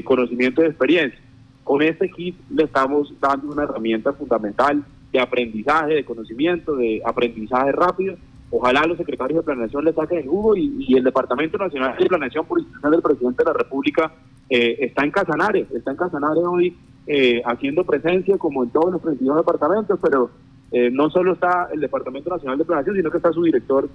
conocimiento 0.03 0.63
de 0.63 0.69
experiencia. 0.69 1.21
Con 1.67 1.83
este 1.83 2.09
kit 2.09 2.37
le 2.49 2.63
estamos 2.63 3.13
dando 3.21 3.53
una 3.53 3.65
herramienta 3.65 4.13
fundamental 4.13 4.85
de 5.13 5.19
aprendizaje, 5.19 5.95
de 5.95 6.05
conocimiento, 6.05 6.77
de 6.77 7.03
aprendizaje 7.05 7.73
rápido. 7.73 8.15
Ojalá 8.53 8.87
los 8.87 8.97
secretarios 8.97 9.41
de 9.41 9.47
planeación 9.47 9.85
le 9.85 9.93
saquen 9.93 10.19
el 10.21 10.29
jugo 10.29 10.57
y, 10.57 10.95
el 10.97 11.03
Departamento 11.03 11.59
Nacional 11.59 11.97
de 11.99 12.07
Planeación 12.07 12.47
por 12.47 12.61
instrucción 12.61 12.93
del 12.93 13.03
Presidente 13.03 13.43
de 13.43 13.51
la 13.51 13.59
República 13.59 14.13
eh, 14.49 14.77
está 14.79 15.03
en 15.03 15.11
Casanare, 15.11 15.67
está 15.75 15.91
en 15.91 15.97
Casanare 15.97 16.39
hoy 16.39 16.77
eh, 17.09 17.43
haciendo 17.45 17.83
presencia 17.83 18.39
como 18.39 18.63
en 18.63 18.71
todos 18.71 18.93
los 18.93 19.03
32 19.03 19.39
departamentos, 19.39 19.99
pero 20.01 20.31
eh, 20.71 20.89
no 20.93 21.11
solo 21.11 21.33
está 21.33 21.69
el 21.73 21.81
Departamento 21.81 22.31
Nacional 22.31 22.59
de 22.59 22.65
Planeación, 22.65 22.95
sino 22.95 23.11
que 23.11 23.17
está 23.17 23.33
su 23.33 23.43
director 23.43 23.89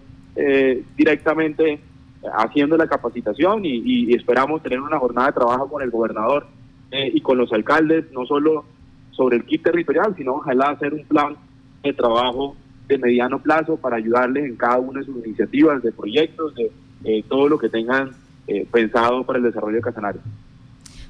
directamente 0.97 1.79
haciendo 2.33 2.75
la 2.75 2.87
capacitación 2.87 3.61
y 3.63 4.13
esperamos 4.13 4.61
tener 4.61 4.81
una 4.81 4.99
jornada 4.99 5.27
de 5.27 5.33
trabajo 5.33 5.69
con 5.69 5.81
el 5.81 5.89
gobernador 5.89 6.45
eh, 6.91 7.11
y 7.13 7.21
con 7.21 7.37
los 7.37 7.51
alcaldes, 7.53 8.11
no 8.11 8.25
solo 8.25 8.65
sobre 9.11 9.37
el 9.37 9.45
kit 9.45 9.63
territorial, 9.63 10.13
sino 10.17 10.35
ojalá 10.35 10.71
hacer 10.71 10.93
un 10.93 11.05
plan 11.05 11.35
de 11.83 11.93
trabajo 11.93 12.55
de 12.87 12.97
mediano 12.97 13.39
plazo 13.39 13.77
para 13.77 13.97
ayudarles 13.97 14.45
en 14.45 14.55
cada 14.55 14.79
una 14.79 14.99
de 14.99 15.05
sus 15.05 15.25
iniciativas, 15.25 15.81
de 15.81 15.91
proyectos, 15.91 16.53
de 16.55 16.71
eh, 17.03 17.23
todo 17.27 17.47
lo 17.47 17.57
que 17.57 17.69
tengan 17.69 18.11
eh, 18.47 18.67
pensado 18.71 19.23
para 19.23 19.39
el 19.39 19.45
desarrollo 19.45 19.77
de 19.77 19.81
Casanare. 19.81 20.19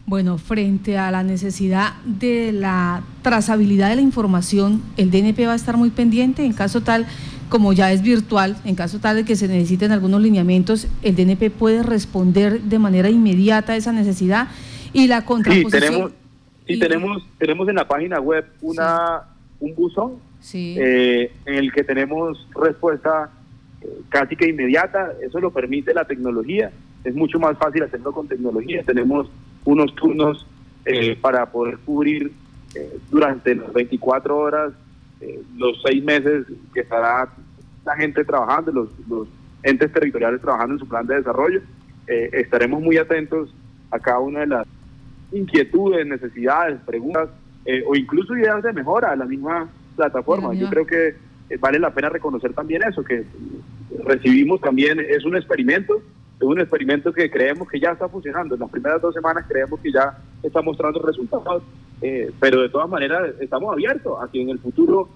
Bueno, 0.05 0.37
frente 0.37 0.97
a 0.97 1.11
la 1.11 1.23
necesidad 1.23 1.93
de 2.05 2.51
la 2.51 3.03
trazabilidad 3.21 3.89
de 3.89 3.95
la 3.95 4.01
información, 4.01 4.81
el 4.97 5.11
DNP 5.11 5.45
va 5.45 5.53
a 5.53 5.55
estar 5.55 5.77
muy 5.77 5.89
pendiente 5.89 6.43
en 6.43 6.53
caso 6.53 6.81
tal, 6.81 7.05
como 7.49 7.71
ya 7.73 7.91
es 7.91 8.01
virtual, 8.01 8.57
en 8.65 8.75
caso 8.75 8.99
tal 8.99 9.15
de 9.15 9.25
que 9.25 9.35
se 9.35 9.47
necesiten 9.47 9.91
algunos 9.91 10.21
lineamientos, 10.21 10.87
el 11.01 11.15
DNP 11.15 11.51
puede 11.51 11.83
responder 11.83 12.61
de 12.61 12.79
manera 12.79 13.09
inmediata 13.09 13.73
a 13.73 13.75
esa 13.75 13.91
necesidad 13.91 14.47
y 14.93 15.07
la 15.07 15.25
contraposición. 15.25 16.13
Sí, 16.67 16.79
tenemos, 16.79 17.27
tenemos 17.37 17.67
en 17.67 17.75
la 17.75 17.87
página 17.87 18.19
web 18.19 18.45
una 18.61 19.23
un 19.59 19.75
buzón 19.75 20.13
eh, 20.53 21.31
en 21.45 21.53
el 21.53 21.71
que 21.71 21.83
tenemos 21.83 22.47
respuesta 22.53 23.29
eh, 23.81 23.87
casi 24.09 24.35
que 24.35 24.49
inmediata. 24.49 25.13
Eso 25.21 25.39
lo 25.39 25.51
permite 25.51 25.93
la 25.93 26.05
tecnología. 26.05 26.71
Es 27.03 27.15
mucho 27.15 27.39
más 27.39 27.57
fácil 27.57 27.83
hacerlo 27.83 28.11
con 28.11 28.27
tecnología. 28.27 28.83
Tenemos 28.83 29.29
unos 29.63 29.95
turnos 29.95 30.45
eh, 30.85 31.15
para 31.19 31.45
poder 31.45 31.77
cubrir 31.79 32.31
durante 33.09 33.53
las 33.53 33.73
24 33.73 34.37
horas 34.37 34.71
los 35.57 35.81
seis 35.83 36.01
meses 36.01 36.45
que 36.73 36.79
estará 36.79 37.27
la 37.83 37.95
gente 37.97 38.23
trabajando, 38.23 38.71
los, 38.71 38.89
los 39.09 39.27
entes 39.61 39.91
territoriales 39.91 40.39
trabajando 40.39 40.75
en 40.75 40.79
su 40.79 40.87
plan 40.87 41.05
de 41.05 41.15
desarrollo. 41.15 41.61
estaremos 42.07 42.81
muy 42.81 42.95
atentos 42.95 43.53
a 43.91 43.99
cada 43.99 44.19
una 44.19 44.39
de 44.39 44.47
las 44.47 44.67
inquietudes, 45.31 46.05
necesidades, 46.05 46.79
preguntas 46.85 47.29
eh, 47.65 47.83
o 47.87 47.95
incluso 47.95 48.35
ideas 48.35 48.63
de 48.63 48.73
mejora 48.73 49.11
a 49.11 49.15
la 49.15 49.25
misma 49.25 49.69
plataforma. 49.95 50.53
Yo 50.53 50.69
creo 50.69 50.85
que 50.85 51.15
eh, 51.49 51.57
vale 51.59 51.79
la 51.79 51.93
pena 51.93 52.09
reconocer 52.09 52.53
también 52.53 52.81
eso, 52.83 53.03
que 53.03 53.23
recibimos 54.03 54.61
también, 54.61 54.99
es 54.99 55.23
un 55.25 55.35
experimento, 55.35 56.01
es 56.39 56.43
un 56.43 56.59
experimento 56.59 57.13
que 57.13 57.29
creemos 57.29 57.67
que 57.69 57.79
ya 57.79 57.91
está 57.91 58.09
funcionando. 58.09 58.55
En 58.55 58.61
las 58.61 58.69
primeras 58.69 59.01
dos 59.01 59.13
semanas 59.13 59.45
creemos 59.47 59.79
que 59.79 59.91
ya 59.91 60.17
está 60.41 60.61
mostrando 60.61 61.01
resultados, 61.01 61.63
eh, 62.01 62.31
pero 62.39 62.61
de 62.61 62.69
todas 62.69 62.89
maneras 62.89 63.35
estamos 63.39 63.71
abiertos 63.71 64.17
a 64.21 64.29
que 64.31 64.41
en 64.41 64.49
el 64.49 64.59
futuro 64.59 65.09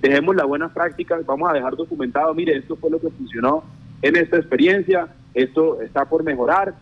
dejemos 0.00 0.34
las 0.34 0.46
buenas 0.46 0.72
prácticas, 0.72 1.26
vamos 1.26 1.50
a 1.50 1.52
dejar 1.52 1.76
documentado, 1.76 2.32
mire, 2.32 2.56
esto 2.56 2.76
fue 2.76 2.88
lo 2.88 2.98
que 2.98 3.10
funcionó 3.10 3.62
en 4.00 4.16
esta 4.16 4.38
experiencia, 4.38 5.08
esto 5.34 5.82
está 5.82 6.06
por 6.06 6.22
mejorar, 6.22 6.74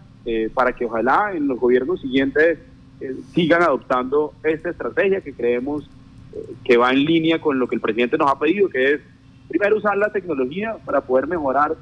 para 0.54 0.72
que 0.72 0.86
ojalá 0.86 1.32
en 1.34 1.46
los 1.46 1.60
gobiernos 1.60 2.00
siguientes 2.00 2.58
eh, 3.00 3.16
sigan 3.34 3.62
adoptando 3.62 4.34
esta 4.44 4.70
estrategia 4.70 5.20
que 5.20 5.34
creemos 5.34 5.84
eh, 6.32 6.54
que 6.64 6.76
va 6.76 6.92
en 6.92 7.04
línea 7.04 7.40
con 7.40 7.58
lo 7.58 7.66
que 7.66 7.74
el 7.74 7.80
presidente 7.80 8.16
nos 8.16 8.30
ha 8.30 8.38
pedido, 8.38 8.68
que 8.68 8.94
es 8.94 9.00
primero 9.48 9.76
usar 9.76 9.96
la 9.96 10.12
tecnología 10.12 10.76
para 10.84 11.00
poder 11.00 11.26
mejorar 11.26 11.76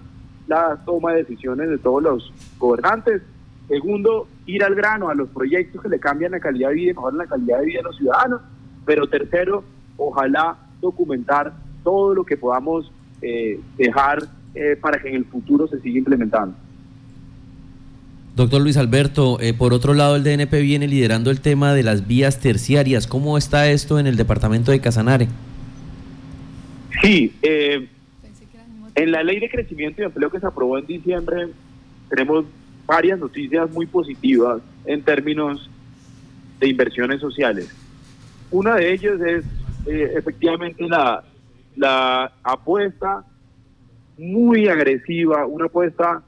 la 0.49 0.83
toma 0.85 1.13
de 1.13 1.19
decisiones 1.19 1.69
de 1.69 1.79
todos 1.79 2.03
los 2.03 2.33
gobernantes. 2.59 3.23
Segundo, 3.69 4.27
ir 4.47 4.65
al 4.65 4.75
grano 4.75 5.11
a 5.11 5.15
los 5.15 5.29
proyectos 5.29 5.83
que 5.83 5.89
le 5.89 6.01
cambian 6.01 6.33
la 6.33 6.41
calidad 6.41 6.71
de 6.71 6.75
vida 6.75 6.91
y 6.91 6.95
mejoran 6.95 7.19
la 7.19 7.27
calidad 7.27 7.61
de 7.61 7.67
vida 7.67 7.79
de 7.79 7.85
los 7.85 7.97
ciudadanos. 7.97 8.41
Pero 8.85 9.07
tercero, 9.07 9.63
ojalá 9.97 10.57
documentar 10.81 11.53
todo 11.85 12.15
lo 12.15 12.25
que 12.25 12.37
podamos 12.37 12.91
eh, 13.21 13.61
dejar 13.77 14.25
para 14.83 14.99
que 14.99 15.09
en 15.09 15.15
el 15.15 15.25
futuro 15.25 15.67
se 15.67 15.81
siga 15.81 15.97
implementando. 15.97 16.55
Doctor 18.35 18.63
Luis 18.63 18.79
Alberto, 18.79 19.39
eh, 19.41 19.53
por 19.53 19.75
otro 19.75 19.93
lado, 19.93 20.17
el 20.17 20.25
DNP 20.25 20.63
viene 20.63 20.89
liderando 20.89 21.31
el 21.31 21.43
tema 21.43 21.75
de 21.75 21.83
las 21.83 22.07
vías 22.07 22.41
terciarias. 22.41 23.07
¿Cómo 23.07 23.37
está 23.37 23.71
esto 23.71 23.99
en 23.99 24.07
el 24.07 24.17
departamento 24.17 24.73
de 24.73 24.81
Casanare? 24.81 25.29
Sí, 27.03 27.35
eh, 27.43 27.89
en 28.95 29.13
la 29.13 29.23
ley 29.23 29.39
de 29.39 29.51
crecimiento 29.51 30.01
y 30.01 30.07
empleo 30.07 30.31
que 30.31 30.41
se 30.41 30.47
aprobó 30.47 30.79
en 30.79 30.87
diciembre, 30.87 31.49
tenemos 32.09 32.47
varias 32.87 33.19
noticias 33.19 33.71
muy 33.71 33.85
positivas 33.85 34.63
en 34.87 35.03
términos 35.03 35.69
de 36.59 36.69
inversiones 36.69 37.21
sociales. 37.21 37.69
Una 38.51 38.77
de 38.77 38.95
ellas 38.95 39.21
es 39.21 39.45
eh, 39.87 40.13
efectivamente 40.17 40.89
la, 40.89 41.23
la 41.77 42.33
apuesta 42.43 43.27
muy 44.17 44.69
agresiva, 44.69 45.45
una 45.47 45.67
apuesta, 45.67 46.23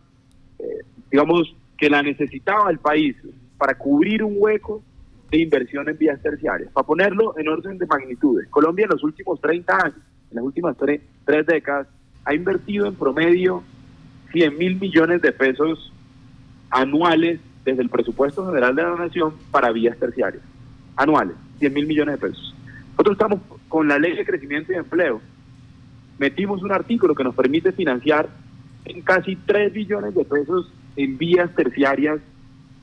digamos, 1.10 1.54
que 1.76 1.90
la 1.90 2.02
necesitaba 2.02 2.70
el 2.70 2.78
país 2.78 3.16
para 3.58 3.76
cubrir 3.76 4.22
un 4.22 4.34
hueco 4.36 4.82
de 5.30 5.38
inversión 5.38 5.88
en 5.88 5.98
vías 5.98 6.20
terciarias. 6.22 6.70
Para 6.72 6.86
ponerlo 6.86 7.36
en 7.38 7.48
orden 7.48 7.78
de 7.78 7.86
magnitudes, 7.86 8.48
Colombia 8.48 8.84
en 8.84 8.90
los 8.90 9.02
últimos 9.02 9.40
30 9.40 9.76
años, 9.76 9.98
en 10.30 10.36
las 10.36 10.44
últimas 10.44 10.76
tres, 10.76 11.00
décadas, 11.46 11.86
ha 12.24 12.34
invertido 12.34 12.86
en 12.86 12.94
promedio 12.94 13.62
100 14.32 14.58
mil 14.58 14.80
millones 14.80 15.22
de 15.22 15.32
pesos 15.32 15.92
anuales 16.70 17.40
desde 17.64 17.82
el 17.82 17.88
presupuesto 17.88 18.46
general 18.46 18.74
de 18.74 18.82
la 18.82 18.96
nación 18.96 19.34
para 19.50 19.72
vías 19.72 19.98
terciarias. 19.98 20.42
Anuales, 20.96 21.36
100 21.58 21.72
mil 21.72 21.86
millones 21.86 22.20
de 22.20 22.28
pesos. 22.28 22.54
Nosotros 22.90 23.14
estamos 23.14 23.40
con 23.68 23.88
la 23.88 23.98
ley 23.98 24.14
de 24.16 24.24
crecimiento 24.24 24.72
y 24.72 24.76
empleo. 24.76 25.20
Metimos 26.18 26.62
un 26.62 26.72
artículo 26.72 27.14
que 27.14 27.24
nos 27.24 27.34
permite 27.34 27.72
financiar 27.72 28.28
en 28.84 29.02
casi 29.02 29.36
3 29.36 29.72
billones 29.72 30.14
de 30.14 30.24
pesos 30.24 30.72
en 30.96 31.18
vías 31.18 31.54
terciarias 31.54 32.20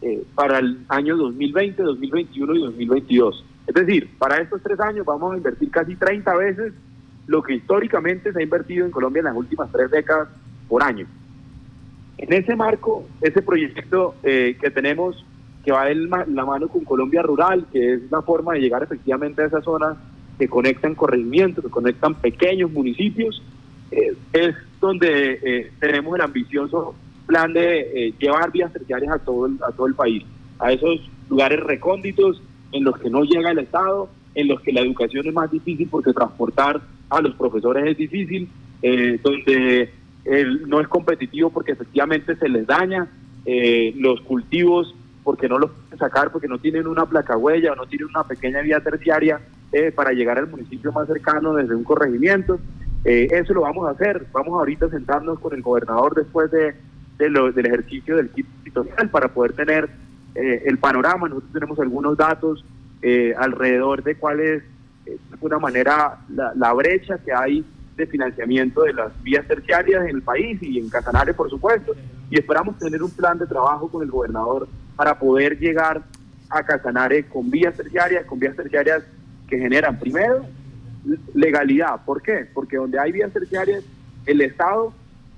eh, 0.01 0.24
para 0.34 0.60
el 0.60 0.80
año 0.88 1.15
2020, 1.15 1.84
2021 1.84 2.56
y 2.56 2.62
2022. 2.62 3.46
Es 3.68 3.75
decir, 3.75 4.10
para 4.18 4.41
estos 4.41 4.62
tres 4.63 4.80
años 4.80 5.06
vamos 5.06 5.34
a 5.34 5.38
invertir 5.38 5.70
casi 5.70 5.96
30 5.96 6.36
veces 6.38 6.74
lo 7.27 7.44
que 7.44 7.56
históricamente 7.56 8.34
se 8.34 8.39
ha 8.39 8.44
invertido 8.44 8.86
en 8.86 8.91
Colombia 8.91 9.20
en 9.20 9.25
las 9.25 9.36
últimas 9.36 9.72
tres 9.72 9.91
décadas 9.91 10.30
por 10.68 10.84
año. 10.84 11.06
En 12.18 12.34
ese 12.34 12.56
marco, 12.56 13.06
ese 13.22 13.41
proyecto 13.41 14.15
eh, 14.24 14.58
que 14.60 14.72
tenemos, 14.72 15.24
que 15.63 15.72
va 15.72 15.89
en 15.91 16.10
la 16.10 16.46
mano 16.46 16.68
con 16.68 16.84
Colombia 16.84 17.22
Rural, 17.22 17.68
que 17.72 17.94
es 17.94 18.01
una 18.10 18.24
forma 18.24 18.53
de 18.53 18.62
llegar 18.62 18.82
efectivamente 18.82 19.44
a 19.44 19.46
esas 19.46 19.63
zonas 19.63 19.98
que 20.39 20.48
conectan 20.48 20.96
corregimientos, 20.96 21.63
que 21.63 21.70
conectan 21.70 22.15
pequeños 22.15 22.72
municipios, 22.72 23.44
eh, 23.91 24.15
es 24.34 24.56
donde 24.80 25.72
tenemos 25.80 26.15
el 26.15 26.22
ambicioso 26.22 26.96
plan 27.31 27.53
de 27.53 27.79
eh, 27.79 28.13
llevar 28.19 28.51
vías 28.51 28.73
terciarias 28.73 29.15
a 29.15 29.19
todo, 29.19 29.45
el, 29.45 29.57
a 29.65 29.71
todo 29.71 29.88
el 29.88 29.95
país, 29.95 30.21
a 30.59 30.73
esos 30.73 31.00
lugares 31.29 31.61
recónditos 31.61 32.41
en 32.73 32.83
los 32.83 32.97
que 32.97 33.09
no 33.09 33.23
llega 33.23 33.51
el 33.51 33.59
Estado, 33.59 34.09
en 34.35 34.50
los 34.50 34.59
que 34.59 34.73
la 34.73 34.81
educación 34.81 35.25
es 35.25 35.33
más 35.33 35.50
difícil 35.50 35.88
porque 35.89 36.11
transportar 36.11 36.81
a 37.09 37.21
los 37.21 37.33
profesores 37.35 37.88
es 37.88 37.97
difícil, 37.97 38.50
eh, 38.81 39.17
donde 39.23 39.93
no 40.67 40.81
es 40.81 40.88
competitivo 40.89 41.50
porque 41.50 41.71
efectivamente 41.71 42.35
se 42.35 42.50
les 42.50 42.67
daña, 42.67 43.07
eh, 43.45 43.93
los 43.97 44.19
cultivos 44.21 44.93
porque 45.23 45.47
no 45.47 45.57
los 45.57 45.71
pueden 45.71 46.00
sacar, 46.00 46.31
porque 46.33 46.50
no 46.50 46.59
tienen 46.59 46.85
una 46.85 47.05
placa 47.05 47.38
huella 47.38 47.71
o 47.71 47.75
no 47.75 47.85
tienen 47.85 48.09
una 48.09 48.23
pequeña 48.23 48.61
vía 48.61 48.81
terciaria 48.81 49.39
para 49.95 50.11
llegar 50.11 50.38
al 50.38 50.50
municipio 50.50 50.91
más 50.91 51.07
cercano 51.07 51.53
desde 51.53 51.75
un 51.75 51.85
corregimiento. 51.85 52.59
eso 53.05 53.53
lo 53.53 53.61
vamos 53.61 53.88
a 53.88 53.91
hacer, 53.91 54.25
vamos 54.33 54.59
ahorita 54.59 54.88
a 54.88 54.89
sentarnos 54.89 55.39
con 55.39 55.53
el 55.53 55.61
gobernador 55.61 56.13
después 56.13 56.51
de 56.51 56.75
del 57.18 57.65
ejercicio 57.65 58.15
del 58.15 58.30
kit 58.30 58.48
social 58.74 59.10
para 59.10 59.27
poder 59.27 59.53
tener 59.53 59.89
eh, 60.36 60.63
el 60.65 60.77
panorama. 60.77 61.27
Nosotros 61.27 61.51
tenemos 61.53 61.80
algunos 61.80 62.18
datos 62.18 62.63
eh, 63.01 63.34
alrededor 63.38 64.03
de 64.03 64.15
cuál 64.15 64.39
es, 64.39 64.63
eh, 65.06 65.18
de 65.18 65.34
alguna 65.34 65.60
manera, 65.60 66.20
la, 66.30 66.74
brecha 66.74 67.18
que 67.18 67.34
hay 67.34 67.65
de 67.96 68.08
financiamiento 68.08 68.84
de 68.84 68.94
las 68.94 69.22
vías 69.24 69.46
terciarias 69.48 70.03
en 70.03 70.15
el 70.15 70.22
país 70.22 70.58
y 70.62 70.80
en 70.80 70.89
Casanare, 70.89 71.34
por 71.34 71.50
supuesto. 71.50 71.94
Y 72.30 72.39
esperamos 72.39 72.77
tener 72.77 73.03
un 73.03 73.12
plan 73.12 73.38
de 73.38 73.46
trabajo 73.46 73.89
con 73.89 74.03
el 74.03 74.10
gobernador 74.10 74.68
para 74.96 75.20
poder 75.20 75.60
llegar 75.60 76.01
a 76.50 76.63
Casanare 76.63 77.25
con 77.25 77.50
vías 77.50 77.75
terciarias, 77.75 78.25
con 78.25 78.39
vías 78.39 78.56
terciarias 78.56 79.03
que 79.48 79.58
generan, 79.58 80.00
primero, 80.00 80.46
legalidad. 81.34 82.06
¿Por 82.06 82.22
qué? 82.22 82.48
Porque 82.53 82.77
donde 82.77 83.00
hay 83.00 83.12
vías 83.12 83.32
terciarias, 83.32 83.84
el 84.25 84.41
Estado 84.41 84.94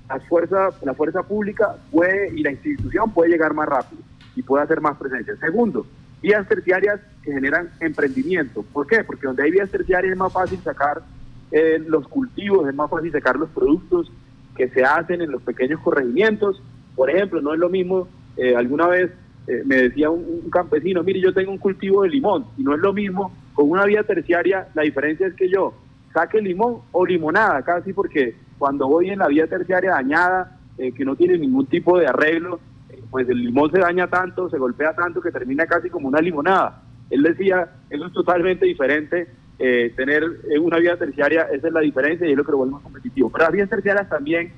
la 0.08 0.20
fuerza, 0.20 0.70
la 0.82 0.94
fuerza 0.94 1.22
pública 1.22 1.76
puede 1.90 2.34
y 2.34 2.42
la 2.42 2.52
institución 2.52 3.12
puede 3.12 3.30
llegar 3.30 3.54
más 3.54 3.68
rápido 3.68 4.02
y 4.36 4.42
puede 4.42 4.64
hacer 4.64 4.80
más 4.80 4.96
presencia. 4.96 5.36
Segundo, 5.36 5.86
vías 6.20 6.46
terciarias 6.48 7.00
que 7.22 7.32
generan 7.32 7.70
emprendimiento. 7.80 8.62
¿Por 8.72 8.86
qué? 8.86 9.04
Porque 9.04 9.26
donde 9.26 9.44
hay 9.44 9.50
vías 9.50 9.70
terciarias 9.70 10.12
es 10.12 10.18
más 10.18 10.32
fácil 10.32 10.58
sacar 10.60 11.02
eh, 11.50 11.82
los 11.86 12.08
cultivos, 12.08 12.68
es 12.68 12.74
más 12.74 12.90
fácil 12.90 13.12
sacar 13.12 13.36
los 13.36 13.48
productos 13.50 14.10
que 14.56 14.68
se 14.68 14.84
hacen 14.84 15.20
en 15.22 15.30
los 15.30 15.42
pequeños 15.42 15.80
corregimientos. 15.80 16.62
Por 16.94 17.10
ejemplo, 17.10 17.40
no 17.40 17.54
es 17.54 17.60
lo 17.60 17.68
mismo, 17.68 18.08
eh, 18.36 18.54
alguna 18.56 18.88
vez 18.88 19.10
eh, 19.46 19.62
me 19.64 19.76
decía 19.76 20.10
un, 20.10 20.48
campesino, 20.50 21.02
mire, 21.02 21.20
yo 21.20 21.34
tengo 21.34 21.50
un 21.50 21.58
cultivo 21.58 22.02
de 22.02 22.08
limón, 22.08 22.46
y 22.56 22.62
no 22.62 22.74
es 22.74 22.80
lo 22.80 22.92
mismo, 22.92 23.34
con 23.52 23.70
una 23.70 23.84
vía 23.84 24.02
terciaria, 24.02 24.68
la 24.74 24.82
diferencia 24.82 25.26
es 25.26 25.34
que 25.34 25.48
yo 25.48 25.74
saque 26.12 26.40
limón 26.40 26.78
o 26.92 27.04
limonada, 27.04 27.62
casi 27.62 27.92
porque 27.92 28.36
cuando 28.58 28.88
voy 28.88 29.10
en 29.10 29.18
la 29.18 29.28
vía 29.28 29.46
terciaria 29.46 29.92
dañada, 29.92 30.58
eh, 30.78 30.92
que 30.92 31.04
no 31.04 31.16
tiene 31.16 31.38
ningún 31.38 31.66
tipo 31.66 31.98
de 31.98 32.06
arreglo, 32.06 32.60
eh, 32.90 33.00
pues 33.10 33.28
el 33.28 33.42
limón 33.42 33.70
se 33.70 33.78
daña 33.78 34.08
tanto, 34.08 34.50
se 34.50 34.58
golpea 34.58 34.94
tanto 34.94 35.20
que 35.20 35.30
termina 35.30 35.66
casi 35.66 35.88
como 35.88 36.08
una 36.08 36.20
limonada. 36.20 36.82
Él 37.10 37.22
decía, 37.22 37.68
eso 37.90 38.06
es 38.06 38.12
totalmente 38.12 38.66
diferente, 38.66 39.28
eh, 39.58 39.92
tener 39.94 40.24
una 40.60 40.78
vía 40.78 40.96
terciaria, 40.96 41.42
esa 41.52 41.68
es 41.68 41.72
la 41.72 41.80
diferencia 41.80 42.26
y 42.26 42.32
es 42.32 42.36
lo 42.36 42.44
que 42.44 42.52
lo 42.52 42.58
vuelve 42.58 42.74
más 42.74 42.82
competitivo. 42.82 43.30
Pero 43.30 43.44
las 43.44 43.52
vías 43.52 43.70
terciarias 43.70 44.08
también 44.08 44.52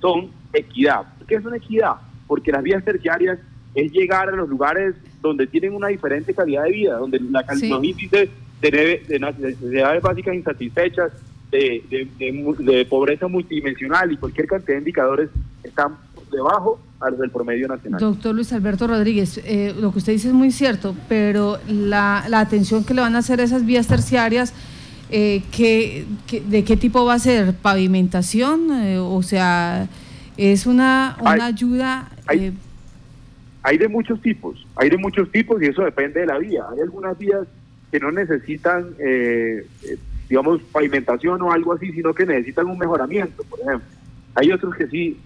son 0.00 0.30
equidad. 0.52 1.02
¿Qué 1.26 1.36
es 1.36 1.44
una 1.44 1.56
equidad? 1.56 1.94
Porque 2.26 2.52
las 2.52 2.62
vías 2.62 2.84
terciarias 2.84 3.38
es 3.74 3.92
llegar 3.92 4.28
a 4.28 4.32
los 4.32 4.48
lugares 4.48 4.94
donde 5.20 5.46
tienen 5.46 5.74
una 5.74 5.88
diferente 5.88 6.32
calidad 6.32 6.64
de 6.64 6.70
vida, 6.70 6.96
donde 6.98 7.18
la, 7.18 7.44
los 7.48 7.84
índices 7.84 8.30
de, 8.60 9.02
de 9.06 9.18
necesidades 9.18 10.02
básicas 10.02 10.34
insatisfechas, 10.34 11.12
de, 11.50 12.08
de, 12.18 12.86
pobreza 12.86 13.28
multidimensional 13.28 14.12
y 14.12 14.16
cualquier 14.16 14.46
cantidad 14.46 14.74
de 14.74 14.78
indicadores 14.80 15.30
están 15.62 15.96
debajo 16.30 16.80
a 17.00 17.10
los 17.10 17.18
del 17.20 17.30
promedio 17.30 17.68
nacional. 17.68 18.00
Doctor 18.00 18.34
Luis 18.34 18.52
Alberto 18.52 18.86
Rodríguez, 18.86 19.40
eh, 19.44 19.74
lo 19.78 19.92
que 19.92 19.98
usted 19.98 20.12
dice 20.12 20.28
es 20.28 20.34
muy 20.34 20.50
cierto, 20.50 20.94
pero 21.08 21.58
la, 21.68 22.24
la 22.28 22.40
atención 22.40 22.84
que 22.84 22.94
le 22.94 23.00
van 23.00 23.14
a 23.14 23.18
hacer 23.18 23.40
a 23.40 23.44
esas 23.44 23.64
vías 23.64 23.86
terciarias, 23.86 24.52
eh, 25.10 25.42
¿qué, 25.52 26.04
de 26.48 26.64
qué 26.64 26.76
tipo 26.76 27.04
va 27.04 27.14
a 27.14 27.18
ser? 27.18 27.54
¿Pavimentación? 27.54 28.72
Eh, 28.72 28.98
o 28.98 29.22
sea, 29.22 29.88
es 30.36 30.66
una, 30.66 31.16
una 31.20 31.46
ayuda... 31.46 32.10
Hay, 32.26 32.52
hay 33.62 33.78
de 33.78 33.88
muchos 33.88 34.20
tipos, 34.20 34.64
hay 34.76 34.90
de 34.90 34.96
muchos 34.96 35.30
tipos 35.30 35.60
y 35.62 35.66
eso 35.66 35.82
depende 35.82 36.20
de 36.20 36.26
la 36.26 36.38
vía. 36.38 36.64
Hay 36.72 36.80
algunas 36.80 37.18
vías 37.18 37.46
que 37.90 37.98
no 37.98 38.12
necesitan, 38.12 38.94
digamos, 40.28 40.62
pavimentación 40.72 41.40
o 41.42 41.52
algo 41.52 41.72
así, 41.72 41.92
sino 41.92 42.14
que 42.14 42.26
necesitan 42.26 42.66
un 42.66 42.78
mejoramiento, 42.78 43.42
por 43.44 43.60
ejemplo. 43.60 43.88
Hay 44.34 44.52
otros 44.52 44.74
que 44.74 44.86
sí 44.88 45.18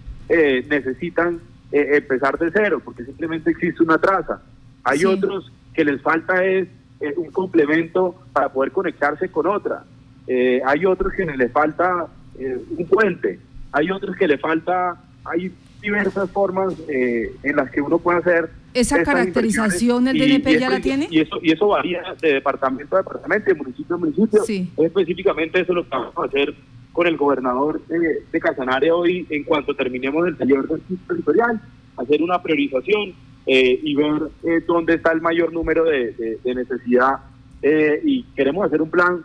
necesitan 0.69 1.41
eh, 1.71 1.97
empezar 1.97 2.37
de 2.37 2.51
cero, 2.51 2.81
porque 2.83 3.05
simplemente 3.05 3.51
existe 3.51 3.81
una 3.81 3.97
traza. 3.97 4.41
Hay 4.83 5.05
otros 5.05 5.49
que 5.73 5.85
les 5.85 6.01
falta 6.01 6.43
es 6.43 6.67
eh, 6.99 7.13
un 7.15 7.31
complemento 7.31 8.15
para 8.33 8.49
poder 8.49 8.73
conectarse 8.73 9.29
con 9.29 9.47
otra. 9.47 9.85
Eh, 10.27 10.61
hay 10.65 10.85
otros 10.85 11.13
que 11.13 11.25
les 11.25 11.51
falta 11.51 12.07
un 12.37 12.85
puente. 12.87 13.39
Hay 13.71 13.89
otros 13.91 14.15
que 14.17 14.27
le 14.27 14.37
falta, 14.37 15.01
hay 15.23 15.53
diversas 15.81 16.29
formas 16.31 16.73
en 16.87 17.55
las 17.55 17.69
que 17.69 17.81
uno 17.81 17.99
puede 17.99 18.19
hacer. 18.19 18.49
¿Esa 18.73 19.03
caracterización 19.03 20.07
el 20.07 20.17
DNP 20.17 20.59
ya 20.59 20.69
la 20.69 20.79
tiene? 20.79 21.07
Y 21.09 21.19
eso, 21.19 21.39
y 21.41 21.51
eso 21.51 21.67
varía 21.67 22.01
de 22.21 22.33
departamento 22.35 22.95
a 22.95 22.99
departamento, 22.99 23.45
de 23.49 23.55
municipio 23.55 23.95
a 23.95 23.99
municipio. 23.99 24.41
Específicamente 24.77 25.61
eso 25.61 25.73
lo 25.73 25.83
vamos 25.85 26.13
a 26.17 26.25
hacer 26.25 26.53
con 26.91 27.07
el 27.07 27.17
gobernador 27.17 27.81
de, 27.87 28.23
de 28.31 28.39
Casanare 28.39 28.91
hoy 28.91 29.25
en 29.29 29.43
cuanto 29.43 29.75
terminemos 29.75 30.27
el 30.27 30.37
taller 30.37 30.63
de 30.63 30.79
territorial, 31.07 31.61
hacer 31.97 32.21
una 32.21 32.41
priorización 32.41 33.13
eh, 33.45 33.79
y 33.81 33.95
ver 33.95 34.29
eh, 34.43 34.63
dónde 34.67 34.95
está 34.95 35.11
el 35.11 35.21
mayor 35.21 35.51
número 35.51 35.83
de, 35.83 36.37
necesidad 36.43 37.21
eh, 37.63 37.99
y 38.03 38.23
queremos 38.35 38.65
hacer 38.65 38.81
un 38.81 38.89
plan 38.89 39.23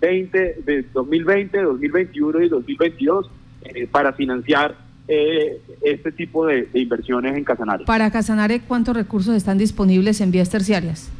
20 0.00 0.62
de 0.64 0.82
2020, 0.94 1.60
2021 1.60 2.42
y 2.42 2.48
2022 2.48 3.30
para 3.90 4.12
financiar 4.14 4.74
este 5.08 6.12
tipo 6.12 6.46
de, 6.46 6.68
inversiones 6.74 7.36
en 7.36 7.44
Casanare. 7.44 7.84
Para 7.84 8.10
Casanare, 8.10 8.60
¿cuántos 8.60 8.94
recursos 8.94 9.34
están 9.34 9.58
disponibles 9.58 10.20
en 10.20 10.30
vías 10.30 10.50
terciarias? 10.50 11.10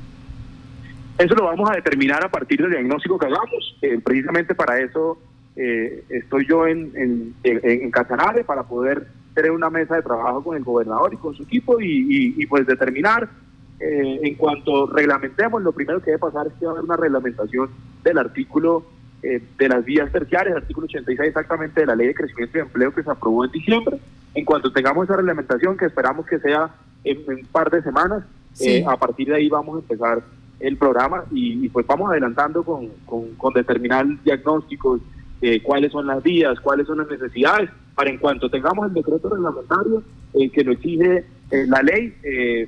Eso 1.18 1.34
lo 1.34 1.44
vamos 1.44 1.68
a 1.70 1.74
determinar 1.74 2.24
a 2.24 2.30
partir 2.30 2.60
del 2.60 2.70
diagnóstico 2.70 3.18
que 3.18 3.26
hagamos. 3.26 3.76
precisamente 4.04 4.54
para 4.54 4.78
eso 4.80 5.18
eh, 5.60 6.04
estoy 6.08 6.46
yo 6.46 6.68
en, 6.68 6.92
en, 6.94 7.34
en, 7.42 7.90
Casanare 7.90 8.44
para 8.44 8.62
poder 8.62 9.08
tener 9.34 9.50
una 9.50 9.68
mesa 9.70 9.96
de 9.96 10.02
trabajo 10.02 10.44
con 10.44 10.56
el 10.56 10.62
gobernador 10.62 11.12
y 11.12 11.16
con 11.16 11.34
su 11.34 11.42
equipo 11.42 11.80
y, 11.80 12.46
pues 12.46 12.64
determinar 12.64 13.28
eh, 13.80 14.20
en 14.22 14.34
cuanto 14.36 14.86
reglamentemos, 14.86 15.60
lo 15.60 15.72
primero 15.72 16.00
que 16.00 16.12
debe 16.12 16.18
pasar 16.20 16.46
es 16.46 16.52
que 16.54 16.64
va 16.64 16.70
a 16.70 16.74
haber 16.74 16.84
una 16.84 16.96
reglamentación 16.96 17.70
del 18.04 18.18
artículo 18.18 18.84
eh, 19.22 19.42
de 19.58 19.68
las 19.68 19.84
vías 19.84 20.10
terciarias, 20.12 20.56
artículo 20.56 20.86
86 20.86 21.28
exactamente 21.28 21.80
de 21.80 21.86
la 21.86 21.96
ley 21.96 22.08
de 22.08 22.14
crecimiento 22.14 22.58
y 22.58 22.60
empleo 22.60 22.94
que 22.94 23.02
se 23.02 23.10
aprobó 23.10 23.44
en 23.44 23.52
diciembre. 23.52 23.98
En 24.34 24.44
cuanto 24.44 24.72
tengamos 24.72 25.04
esa 25.04 25.16
reglamentación, 25.16 25.76
que 25.76 25.86
esperamos 25.86 26.26
que 26.26 26.38
sea 26.38 26.70
en, 27.04 27.18
un 27.26 27.46
par 27.46 27.70
de 27.70 27.82
semanas, 27.82 28.24
a 28.86 28.96
partir 28.96 29.28
de 29.28 29.36
ahí 29.36 29.48
vamos 29.48 29.76
a 29.76 29.80
empezar 29.80 30.22
el 30.60 30.76
programa 30.76 31.24
y, 31.30 31.68
pues 31.68 31.86
vamos 31.86 32.10
adelantando 32.10 32.62
con, 32.62 32.88
con, 33.06 33.34
con 33.36 33.54
determinar 33.54 34.06
diagnósticos 34.24 35.00
eh, 35.40 35.62
cuáles 35.62 35.92
son 35.92 36.06
las 36.06 36.20
vías, 36.22 36.58
cuáles 36.60 36.86
son 36.86 36.98
las 36.98 37.08
necesidades, 37.08 37.70
para 37.94 38.10
en 38.10 38.18
cuanto 38.18 38.50
tengamos 38.50 38.88
el 38.88 38.94
decreto 38.94 39.28
reglamentario 39.28 40.02
eh, 40.34 40.50
que 40.50 40.64
lo 40.64 40.72
exige 40.72 41.24
eh, 41.50 41.66
la 41.68 41.80
ley, 41.82 42.12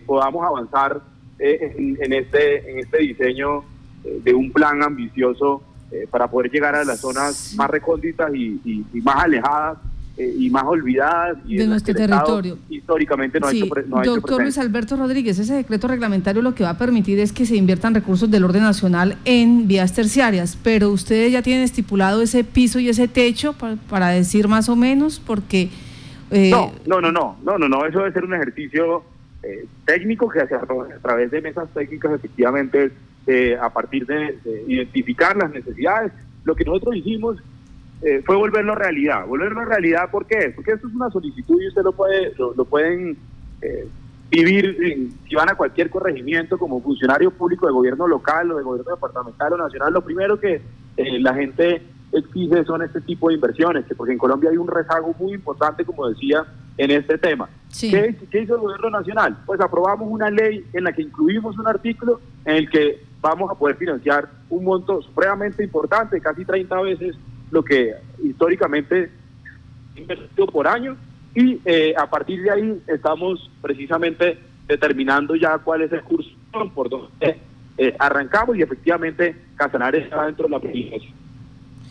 podamos 0.06 0.46
avanzar 0.46 1.00
en, 1.38 2.12
este, 2.12 2.70
en 2.70 2.78
este 2.78 2.98
diseño 2.98 3.64
de 4.04 4.34
un 4.34 4.52
plan 4.52 4.82
ambicioso 4.82 5.62
para 6.10 6.28
poder 6.28 6.50
llegar 6.50 6.74
a 6.74 6.84
las 6.84 7.00
zonas 7.00 7.54
más 7.56 7.70
recónditas 7.70 8.32
y 8.34 8.84
más 9.02 9.24
alejadas 9.24 9.78
eh, 10.20 10.34
y 10.36 10.50
más 10.50 10.64
olvidadas 10.64 11.38
y 11.46 11.56
de 11.56 11.66
nuestro 11.66 11.94
territorio. 11.94 12.58
Históricamente 12.68 13.40
no 13.40 13.46
ha 13.46 13.52
hecho, 13.52 13.66
no 13.86 14.02
Doctor 14.02 14.42
Luis 14.42 14.58
Alberto 14.58 14.96
Rodríguez, 14.96 15.38
ese 15.38 15.54
decreto 15.54 15.88
reglamentario 15.88 16.42
lo 16.42 16.54
que 16.54 16.62
va 16.62 16.70
a 16.70 16.78
permitir 16.78 17.18
es 17.20 17.32
que 17.32 17.46
se 17.46 17.56
inviertan 17.56 17.94
recursos 17.94 18.30
del 18.30 18.44
orden 18.44 18.62
nacional 18.62 19.16
en 19.24 19.66
vías 19.66 19.94
terciarias, 19.94 20.58
pero 20.62 20.90
ustedes 20.90 21.32
ya 21.32 21.40
tienen 21.40 21.62
estipulado 21.62 22.20
ese 22.20 22.44
piso 22.44 22.78
y 22.80 22.90
ese 22.90 23.08
techo 23.08 23.54
para, 23.88 24.08
decir 24.08 24.46
más 24.46 24.68
o 24.68 24.76
menos, 24.76 25.22
porque... 25.24 25.70
Eh, 26.30 26.50
no, 26.50 26.70
no, 26.86 27.00
no, 27.00 27.10
no, 27.10 27.38
no, 27.42 27.56
no, 27.56 27.68
no, 27.68 27.86
eso 27.86 28.00
debe 28.00 28.12
ser 28.12 28.24
un 28.24 28.34
ejercicio 28.34 29.02
eh, 29.42 29.64
técnico 29.86 30.28
que 30.28 30.40
hace 30.40 30.54
a, 30.54 30.66
través 31.00 31.30
de 31.30 31.40
mesas 31.40 31.66
técnicas 31.72 32.12
efectivamente 32.12 32.92
a 33.60 33.70
partir 33.70 34.06
de 34.06 34.38
identificar 34.66 35.36
las 35.36 35.50
necesidades. 35.50 36.12
Lo 36.44 36.54
que 36.54 36.64
nosotros 36.64 36.96
hicimos 36.96 37.36
eh, 38.02 38.22
fue 38.24 38.36
volverlo 38.36 38.74
realidad. 38.74 39.26
Volverlo 39.26 39.64
realidad, 39.64 40.10
¿por 40.10 40.26
qué? 40.26 40.52
Porque 40.54 40.72
esto 40.72 40.88
es 40.88 40.94
una 40.94 41.10
solicitud 41.10 41.60
y 41.60 41.68
usted 41.68 41.82
lo 41.82 41.92
puede 41.92 42.32
lo, 42.38 42.64
pueden 42.64 43.18
eh, 43.60 43.86
vivir 44.30 45.10
si 45.28 45.34
van 45.34 45.50
a 45.50 45.54
cualquier 45.54 45.90
corregimiento 45.90 46.56
como 46.56 46.80
funcionario 46.80 47.30
público 47.30 47.66
de 47.66 47.72
gobierno 47.72 48.06
local 48.06 48.52
o 48.52 48.56
de 48.56 48.62
gobierno 48.62 48.94
departamental 48.94 49.52
o 49.52 49.56
nacional. 49.58 49.92
Lo 49.92 50.02
primero 50.02 50.40
que 50.40 50.62
eh, 50.96 51.20
la 51.20 51.34
gente 51.34 51.82
exige 52.12 52.64
son 52.64 52.82
este 52.82 53.02
tipo 53.02 53.28
de 53.28 53.34
inversiones, 53.34 53.84
porque 53.96 54.12
en 54.12 54.18
Colombia 54.18 54.50
hay 54.50 54.56
un 54.56 54.66
rezago 54.66 55.14
muy 55.18 55.34
importante, 55.34 55.84
como 55.84 56.08
decía, 56.08 56.44
en 56.78 56.90
este 56.90 57.18
tema. 57.18 57.50
¿Qué, 57.78 58.16
¿Qué 58.30 58.42
hizo 58.42 58.54
el 58.54 58.62
gobierno 58.62 58.90
nacional? 58.90 59.36
Pues 59.44 59.60
aprobamos 59.60 60.08
una 60.10 60.30
ley 60.30 60.64
en 60.72 60.84
la 60.84 60.92
que 60.92 61.02
incluimos 61.02 61.58
un 61.58 61.68
artículo 61.68 62.20
en 62.46 62.56
el 62.56 62.70
que 62.70 63.09
vamos 63.20 63.50
a 63.50 63.54
poder 63.54 63.76
financiar 63.76 64.28
un 64.48 64.64
monto 64.64 65.02
supremamente 65.02 65.62
importante, 65.62 66.20
casi 66.20 66.44
30 66.44 66.80
veces 66.80 67.16
lo 67.50 67.62
que 67.62 67.94
históricamente 68.22 69.10
invertido 69.96 70.46
por 70.46 70.66
año. 70.66 70.96
Y 71.34 71.60
eh, 71.64 71.94
a 71.96 72.08
partir 72.08 72.42
de 72.42 72.50
ahí 72.50 72.82
estamos 72.86 73.50
precisamente 73.60 74.38
determinando 74.66 75.34
ya 75.36 75.58
cuál 75.58 75.82
es 75.82 75.92
el 75.92 76.02
curso 76.02 76.30
por 76.74 76.88
donde 76.88 77.38
eh, 77.78 77.94
arrancamos 77.98 78.56
y 78.56 78.62
efectivamente 78.62 79.36
Casanares 79.56 80.04
está 80.04 80.26
dentro 80.26 80.46
de 80.46 80.50
la 80.50 80.60
planificación 80.60 81.14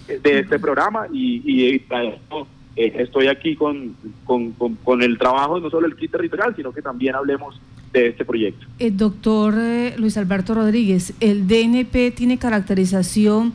de 0.08 0.40
este 0.40 0.60
programa 0.60 1.08
y, 1.12 1.42
y 1.46 1.76
eh, 1.76 2.94
estoy 2.98 3.28
aquí 3.28 3.56
con, 3.56 3.96
con, 4.26 4.52
con, 4.54 5.02
el 5.02 5.18
trabajo 5.18 5.60
no 5.60 5.70
solo 5.70 5.86
el 5.88 5.96
kit 5.96 6.12
territorial, 6.12 6.56
sino 6.56 6.72
que 6.72 6.82
también 6.82 7.16
hablemos 7.16 7.60
de 7.94 8.08
este 8.08 8.26
proyecto. 8.26 8.66
El 8.80 8.98
doctor 8.98 9.56
Luis 9.98 10.18
Alberto 10.18 10.54
Rodríguez, 10.54 11.14
el 11.20 11.48
DNP 11.48 12.12
tiene 12.12 12.38
caracterización 12.38 13.54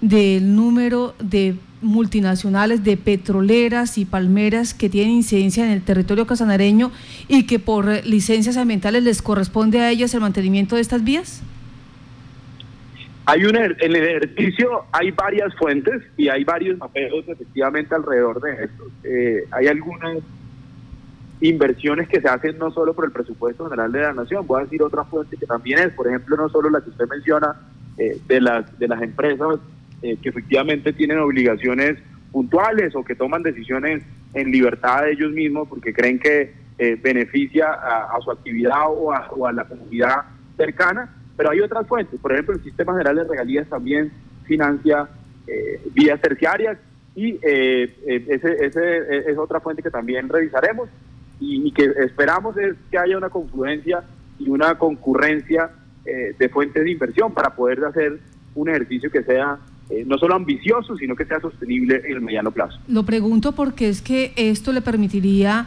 del 0.00 0.54
número 0.54 1.14
de 1.20 1.54
multinacionales 1.82 2.84
de 2.84 2.96
petroleras 2.96 3.98
y 3.98 4.04
palmeras 4.04 4.72
que 4.72 4.88
tienen 4.88 5.14
incidencia 5.14 5.64
en 5.64 5.72
el 5.72 5.82
territorio 5.82 6.26
casanareño 6.26 6.92
y 7.28 7.46
que 7.46 7.58
por 7.58 7.86
licencias 8.06 8.56
ambientales 8.56 9.02
les 9.02 9.20
corresponde 9.20 9.80
a 9.80 9.90
ellas 9.90 10.14
el 10.14 10.20
mantenimiento 10.20 10.76
de 10.76 10.82
estas 10.82 11.04
vías? 11.04 11.42
Hay 13.24 13.44
un, 13.44 13.56
en 13.56 13.76
el 13.78 13.96
ejercicio 13.96 14.84
hay 14.90 15.12
varias 15.12 15.54
fuentes 15.54 16.02
y 16.16 16.28
hay 16.28 16.42
varios 16.42 16.78
mapeos 16.78 17.24
efectivamente 17.28 17.94
alrededor 17.94 18.40
de 18.40 18.64
esto. 18.64 18.90
Eh, 19.04 19.44
hay 19.52 19.68
algunas 19.68 20.18
inversiones 21.42 22.08
que 22.08 22.20
se 22.20 22.28
hacen 22.28 22.56
no 22.56 22.70
solo 22.70 22.94
por 22.94 23.04
el 23.04 23.10
presupuesto 23.10 23.64
general 23.64 23.90
de 23.90 24.00
la 24.00 24.12
nación, 24.12 24.46
voy 24.46 24.60
a 24.60 24.64
decir 24.64 24.80
otra 24.82 25.04
fuente 25.04 25.36
que 25.36 25.46
también 25.46 25.80
es, 25.80 25.92
por 25.92 26.06
ejemplo, 26.06 26.36
no 26.36 26.48
solo 26.48 26.70
la 26.70 26.80
que 26.80 26.90
usted 26.90 27.08
menciona 27.08 27.56
eh, 27.98 28.16
de 28.28 28.40
las 28.40 28.78
de 28.78 28.88
las 28.88 29.02
empresas 29.02 29.58
eh, 30.02 30.16
que 30.22 30.28
efectivamente 30.28 30.92
tienen 30.92 31.18
obligaciones 31.18 31.98
puntuales 32.30 32.94
o 32.94 33.04
que 33.04 33.16
toman 33.16 33.42
decisiones 33.42 34.04
en 34.34 34.52
libertad 34.52 35.02
de 35.02 35.12
ellos 35.12 35.32
mismos 35.32 35.68
porque 35.68 35.92
creen 35.92 36.18
que 36.18 36.54
eh, 36.78 36.98
beneficia 37.00 37.72
a, 37.72 38.18
su 38.22 38.30
actividad 38.30 38.84
o 38.88 39.12
a, 39.12 39.52
la 39.52 39.64
comunidad 39.64 40.22
cercana, 40.56 41.12
pero 41.36 41.50
hay 41.50 41.60
otras 41.60 41.86
fuentes, 41.86 42.18
por 42.20 42.32
ejemplo 42.32 42.54
el 42.54 42.62
Sistema 42.62 42.92
General 42.92 43.16
de 43.16 43.24
Regalías 43.24 43.68
también 43.68 44.10
financia 44.44 45.08
eh, 45.46 45.80
vías 45.92 46.20
terciarias 46.20 46.78
y 47.14 47.38
ese, 47.44 48.64
ese, 48.64 49.30
es 49.30 49.36
otra 49.36 49.60
fuente 49.60 49.82
que 49.82 49.90
también 49.90 50.28
revisaremos 50.30 50.88
y, 51.42 51.72
que 51.72 51.84
esperamos 52.04 52.56
es 52.56 52.74
que 52.90 52.98
haya 52.98 53.16
una 53.16 53.30
confluencia 53.30 54.02
y 54.38 54.48
una 54.48 54.78
concurrencia 54.78 55.70
de 56.04 56.48
fuentes 56.48 56.82
de 56.82 56.90
inversión 56.90 57.32
para 57.32 57.54
poder 57.54 57.84
hacer 57.84 58.18
un 58.54 58.68
ejercicio 58.68 59.10
que 59.10 59.22
sea 59.22 59.58
eh, 59.92 60.04
no 60.06 60.16
solo 60.16 60.34
ambicioso, 60.34 60.96
sino 60.96 61.14
que 61.14 61.26
sea 61.26 61.40
sostenible 61.40 62.00
en 62.06 62.12
el 62.12 62.20
mediano 62.20 62.50
plazo. 62.50 62.78
Lo 62.88 63.04
pregunto 63.04 63.52
porque 63.52 63.88
es 63.88 64.00
que 64.00 64.32
esto 64.36 64.72
le 64.72 64.80
permitiría, 64.80 65.66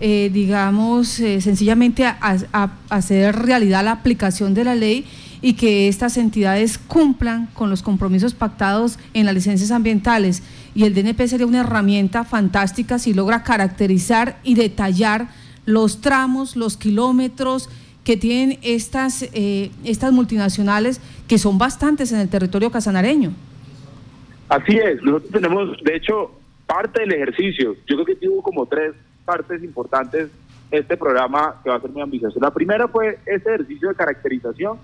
eh, 0.00 0.30
digamos, 0.32 1.20
eh, 1.20 1.40
sencillamente 1.42 2.06
a, 2.06 2.70
hacer 2.88 3.36
realidad 3.36 3.84
la 3.84 3.92
aplicación 3.92 4.54
de 4.54 4.64
la 4.64 4.74
ley 4.74 5.04
y 5.46 5.54
que 5.54 5.86
estas 5.86 6.16
entidades 6.16 6.76
cumplan 6.76 7.46
con 7.54 7.70
los 7.70 7.80
compromisos 7.80 8.34
pactados 8.34 8.98
en 9.14 9.26
las 9.26 9.34
licencias 9.36 9.70
ambientales. 9.70 10.42
Y 10.74 10.82
el 10.82 10.92
DNP 10.92 11.28
sería 11.28 11.46
una 11.46 11.60
herramienta 11.60 12.24
fantástica 12.24 12.98
si 12.98 13.14
logra 13.14 13.44
caracterizar 13.44 14.40
y 14.42 14.56
detallar 14.56 15.28
los 15.64 16.00
tramos, 16.00 16.56
los 16.56 16.76
kilómetros 16.76 17.70
que 18.02 18.16
tienen 18.16 18.58
estas, 18.62 19.22
eh, 19.34 19.70
estas 19.84 20.10
multinacionales, 20.10 21.00
que 21.28 21.38
son 21.38 21.58
bastantes 21.58 22.10
en 22.10 22.18
el 22.18 22.28
territorio 22.28 22.72
casanareño. 22.72 23.30
Así 24.48 24.76
es, 24.76 25.00
nosotros 25.00 25.30
tenemos, 25.30 25.80
de 25.84 25.94
hecho, 25.94 26.32
parte 26.66 27.02
del 27.02 27.12
ejercicio, 27.12 27.76
yo 27.86 27.94
creo 27.94 28.04
que 28.04 28.16
tuvo 28.16 28.42
como 28.42 28.66
tres 28.66 28.94
partes 29.24 29.62
importantes 29.62 30.28
este 30.72 30.96
programa 30.96 31.60
que 31.62 31.70
va 31.70 31.76
a 31.76 31.80
ser 31.80 31.90
muy 31.90 32.02
ambicioso. 32.02 32.40
La 32.40 32.52
primera 32.52 32.88
fue 32.88 33.20
este 33.26 33.54
ejercicio 33.54 33.90
de 33.90 33.94
caracterización, 33.94 34.78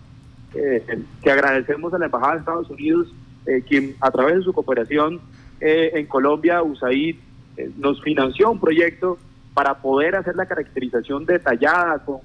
eh, 0.54 1.02
que 1.22 1.30
agradecemos 1.30 1.92
a 1.94 1.98
la 1.98 2.06
Embajada 2.06 2.34
de 2.34 2.38
Estados 2.40 2.70
Unidos, 2.70 3.14
eh, 3.46 3.62
quien 3.66 3.96
a 4.00 4.10
través 4.10 4.36
de 4.36 4.42
su 4.42 4.52
cooperación 4.52 5.20
en 5.64 6.06
Colombia, 6.06 6.60
USAID, 6.60 7.18
nos 7.76 8.02
financió 8.02 8.50
un 8.50 8.58
proyecto 8.58 9.16
para 9.54 9.74
poder 9.74 10.16
hacer 10.16 10.34
la 10.34 10.46
caracterización 10.46 11.26
detallada 11.26 11.98
con 12.04 12.18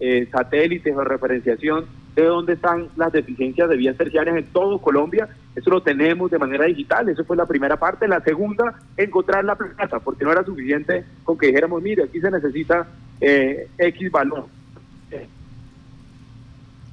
eh, 0.00 0.28
satélites 0.30 0.94
o 0.94 1.04
referenciación 1.04 1.86
de 2.14 2.24
dónde 2.24 2.54
están 2.54 2.88
las 2.96 3.12
deficiencias 3.12 3.68
de 3.68 3.76
vías 3.76 3.96
terciarias 3.96 4.36
en 4.36 4.46
todo 4.46 4.78
Colombia. 4.78 5.28
Eso 5.56 5.70
lo 5.70 5.82
tenemos 5.82 6.30
de 6.30 6.38
manera 6.38 6.64
digital, 6.66 7.08
eso 7.08 7.24
fue 7.24 7.36
la 7.36 7.46
primera 7.46 7.76
parte. 7.76 8.06
La 8.06 8.20
segunda, 8.20 8.74
encontrar 8.96 9.44
la 9.44 9.56
plata, 9.56 9.98
porque 10.00 10.24
no 10.24 10.32
era 10.32 10.44
suficiente 10.44 11.04
con 11.24 11.38
que 11.38 11.48
dijéramos, 11.48 11.82
mire, 11.82 12.04
aquí 12.04 12.20
se 12.20 12.30
necesita 12.30 12.86
eh, 13.20 13.68
X 13.78 14.10
valor. 14.10 14.46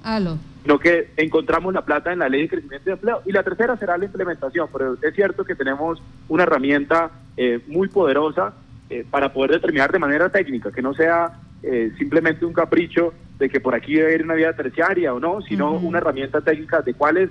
Aló. 0.04 0.38
No 0.65 0.80
que 0.80 1.12
encontramos 1.17 1.74
la 1.74 1.84
plata 1.84 2.13
en 2.13 2.19
la 2.19 2.30
ley 2.30 2.43
de 2.43 2.50
crecimiento 2.50 2.86
de 2.86 2.93
empleo. 2.93 3.21
Y 3.26 3.32
la 3.32 3.43
tercera 3.43 3.76
será 3.78 3.97
la 3.97 4.06
implementación, 4.06 4.67
pero 4.71 4.97
es 5.02 5.15
cierto 5.15 5.43
que 5.43 5.56
tenemos 5.56 6.02
una 6.30 6.43
herramienta 6.43 7.12
eh, 7.36 7.60
muy 7.67 7.88
poderosa 7.88 8.54
eh, 8.89 9.06
para 9.10 9.34
poder 9.34 9.52
determinar 9.52 9.91
de 9.91 10.00
manera 10.00 10.30
técnica, 10.30 10.71
que 10.71 10.82
no 10.82 10.93
sea 10.93 11.39
eh, 11.63 11.91
simplemente 11.97 12.45
un 12.45 12.54
capricho 12.54 13.13
de 13.39 13.50
que 13.50 13.60
por 13.60 13.74
aquí 13.74 13.95
debe 13.95 14.15
ir 14.15 14.24
una 14.24 14.36
vía 14.36 14.54
terciaria 14.54 15.13
o 15.13 15.19
no, 15.19 15.41
sino 15.41 15.74
una 15.74 15.97
herramienta 15.97 16.41
técnica 16.41 16.82
de 16.82 16.93
cuál 16.93 17.17
es 17.17 17.30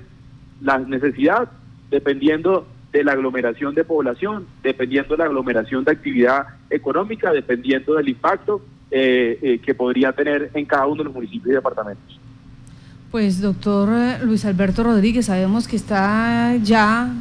la 0.61 0.79
necesidad, 0.79 1.49
dependiendo 1.91 2.67
de 2.93 3.05
la 3.05 3.13
aglomeración 3.13 3.75
de 3.75 3.85
población, 3.85 4.47
dependiendo 4.63 5.15
de 5.15 5.19
la 5.19 5.25
aglomeración 5.27 5.85
de 5.85 5.93
actividad 5.93 6.47
económica, 6.69 7.33
dependiendo 7.33 7.95
del 7.95 8.09
impacto 8.09 8.63
eh, 8.91 9.39
eh, 9.41 9.59
que 9.61 9.75
podría 9.75 10.13
tener 10.13 10.51
en 10.55 10.65
cada 10.65 10.87
uno 10.87 10.97
de 10.97 11.05
los 11.05 11.15
municipios 11.15 11.51
y 11.51 11.55
departamentos. 11.55 12.21
Pues 13.11 13.41
doctor 13.41 13.91
Luis 14.23 14.45
Alberto 14.45 14.85
Rodríguez, 14.85 15.27
sabemos 15.27 15.67
que 15.67 15.75
está 15.75 16.55
ya, 16.63 17.13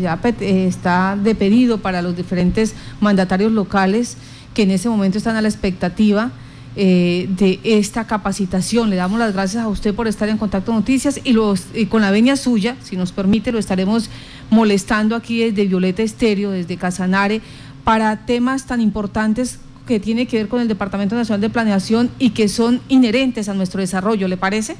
ya 0.00 0.20
está 0.40 1.16
de 1.16 1.36
pedido 1.36 1.78
para 1.78 2.02
los 2.02 2.16
diferentes 2.16 2.74
mandatarios 3.00 3.52
locales 3.52 4.16
que 4.54 4.62
en 4.62 4.72
ese 4.72 4.88
momento 4.88 5.18
están 5.18 5.36
a 5.36 5.42
la 5.42 5.46
expectativa 5.46 6.32
eh, 6.74 7.28
de 7.38 7.60
esta 7.62 8.08
capacitación. 8.08 8.90
Le 8.90 8.96
damos 8.96 9.20
las 9.20 9.34
gracias 9.34 9.62
a 9.62 9.68
usted 9.68 9.94
por 9.94 10.08
estar 10.08 10.28
en 10.28 10.36
Contacto 10.36 10.72
Noticias 10.72 11.20
y, 11.22 11.86
con 11.86 12.02
la 12.02 12.10
venia 12.10 12.34
suya, 12.34 12.76
si 12.82 12.96
nos 12.96 13.12
permite, 13.12 13.52
lo 13.52 13.60
estaremos 13.60 14.10
molestando 14.50 15.14
aquí 15.14 15.38
desde 15.38 15.68
Violeta 15.68 16.02
Estéreo, 16.02 16.50
desde 16.50 16.76
Casanare, 16.76 17.40
para 17.84 18.26
temas 18.26 18.66
tan 18.66 18.80
importantes 18.80 19.60
que 19.86 20.00
tiene 20.00 20.26
que 20.26 20.38
ver 20.38 20.48
con 20.48 20.60
el 20.60 20.66
Departamento 20.66 21.14
Nacional 21.14 21.40
de 21.40 21.50
Planeación 21.50 22.10
y 22.18 22.30
que 22.30 22.48
son 22.48 22.80
inherentes 22.88 23.48
a 23.48 23.54
nuestro 23.54 23.80
desarrollo, 23.80 24.26
¿le 24.26 24.36
parece? 24.36 24.76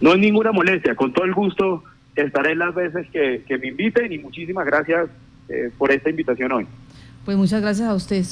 No 0.00 0.12
hay 0.12 0.20
ninguna 0.20 0.52
molestia, 0.52 0.94
con 0.94 1.12
todo 1.12 1.24
el 1.24 1.34
gusto 1.34 1.82
estaré 2.16 2.54
las 2.54 2.74
veces 2.74 3.06
que, 3.10 3.58
me 3.58 3.68
inviten 3.68 4.12
y 4.12 4.18
muchísimas 4.18 4.66
gracias 4.66 5.08
eh, 5.48 5.70
por 5.76 5.92
esta 5.92 6.10
invitación 6.10 6.50
hoy. 6.52 6.66
Pues 7.24 7.36
muchas 7.36 7.60
gracias 7.60 7.88
a 7.88 7.94
usted. 7.94 8.22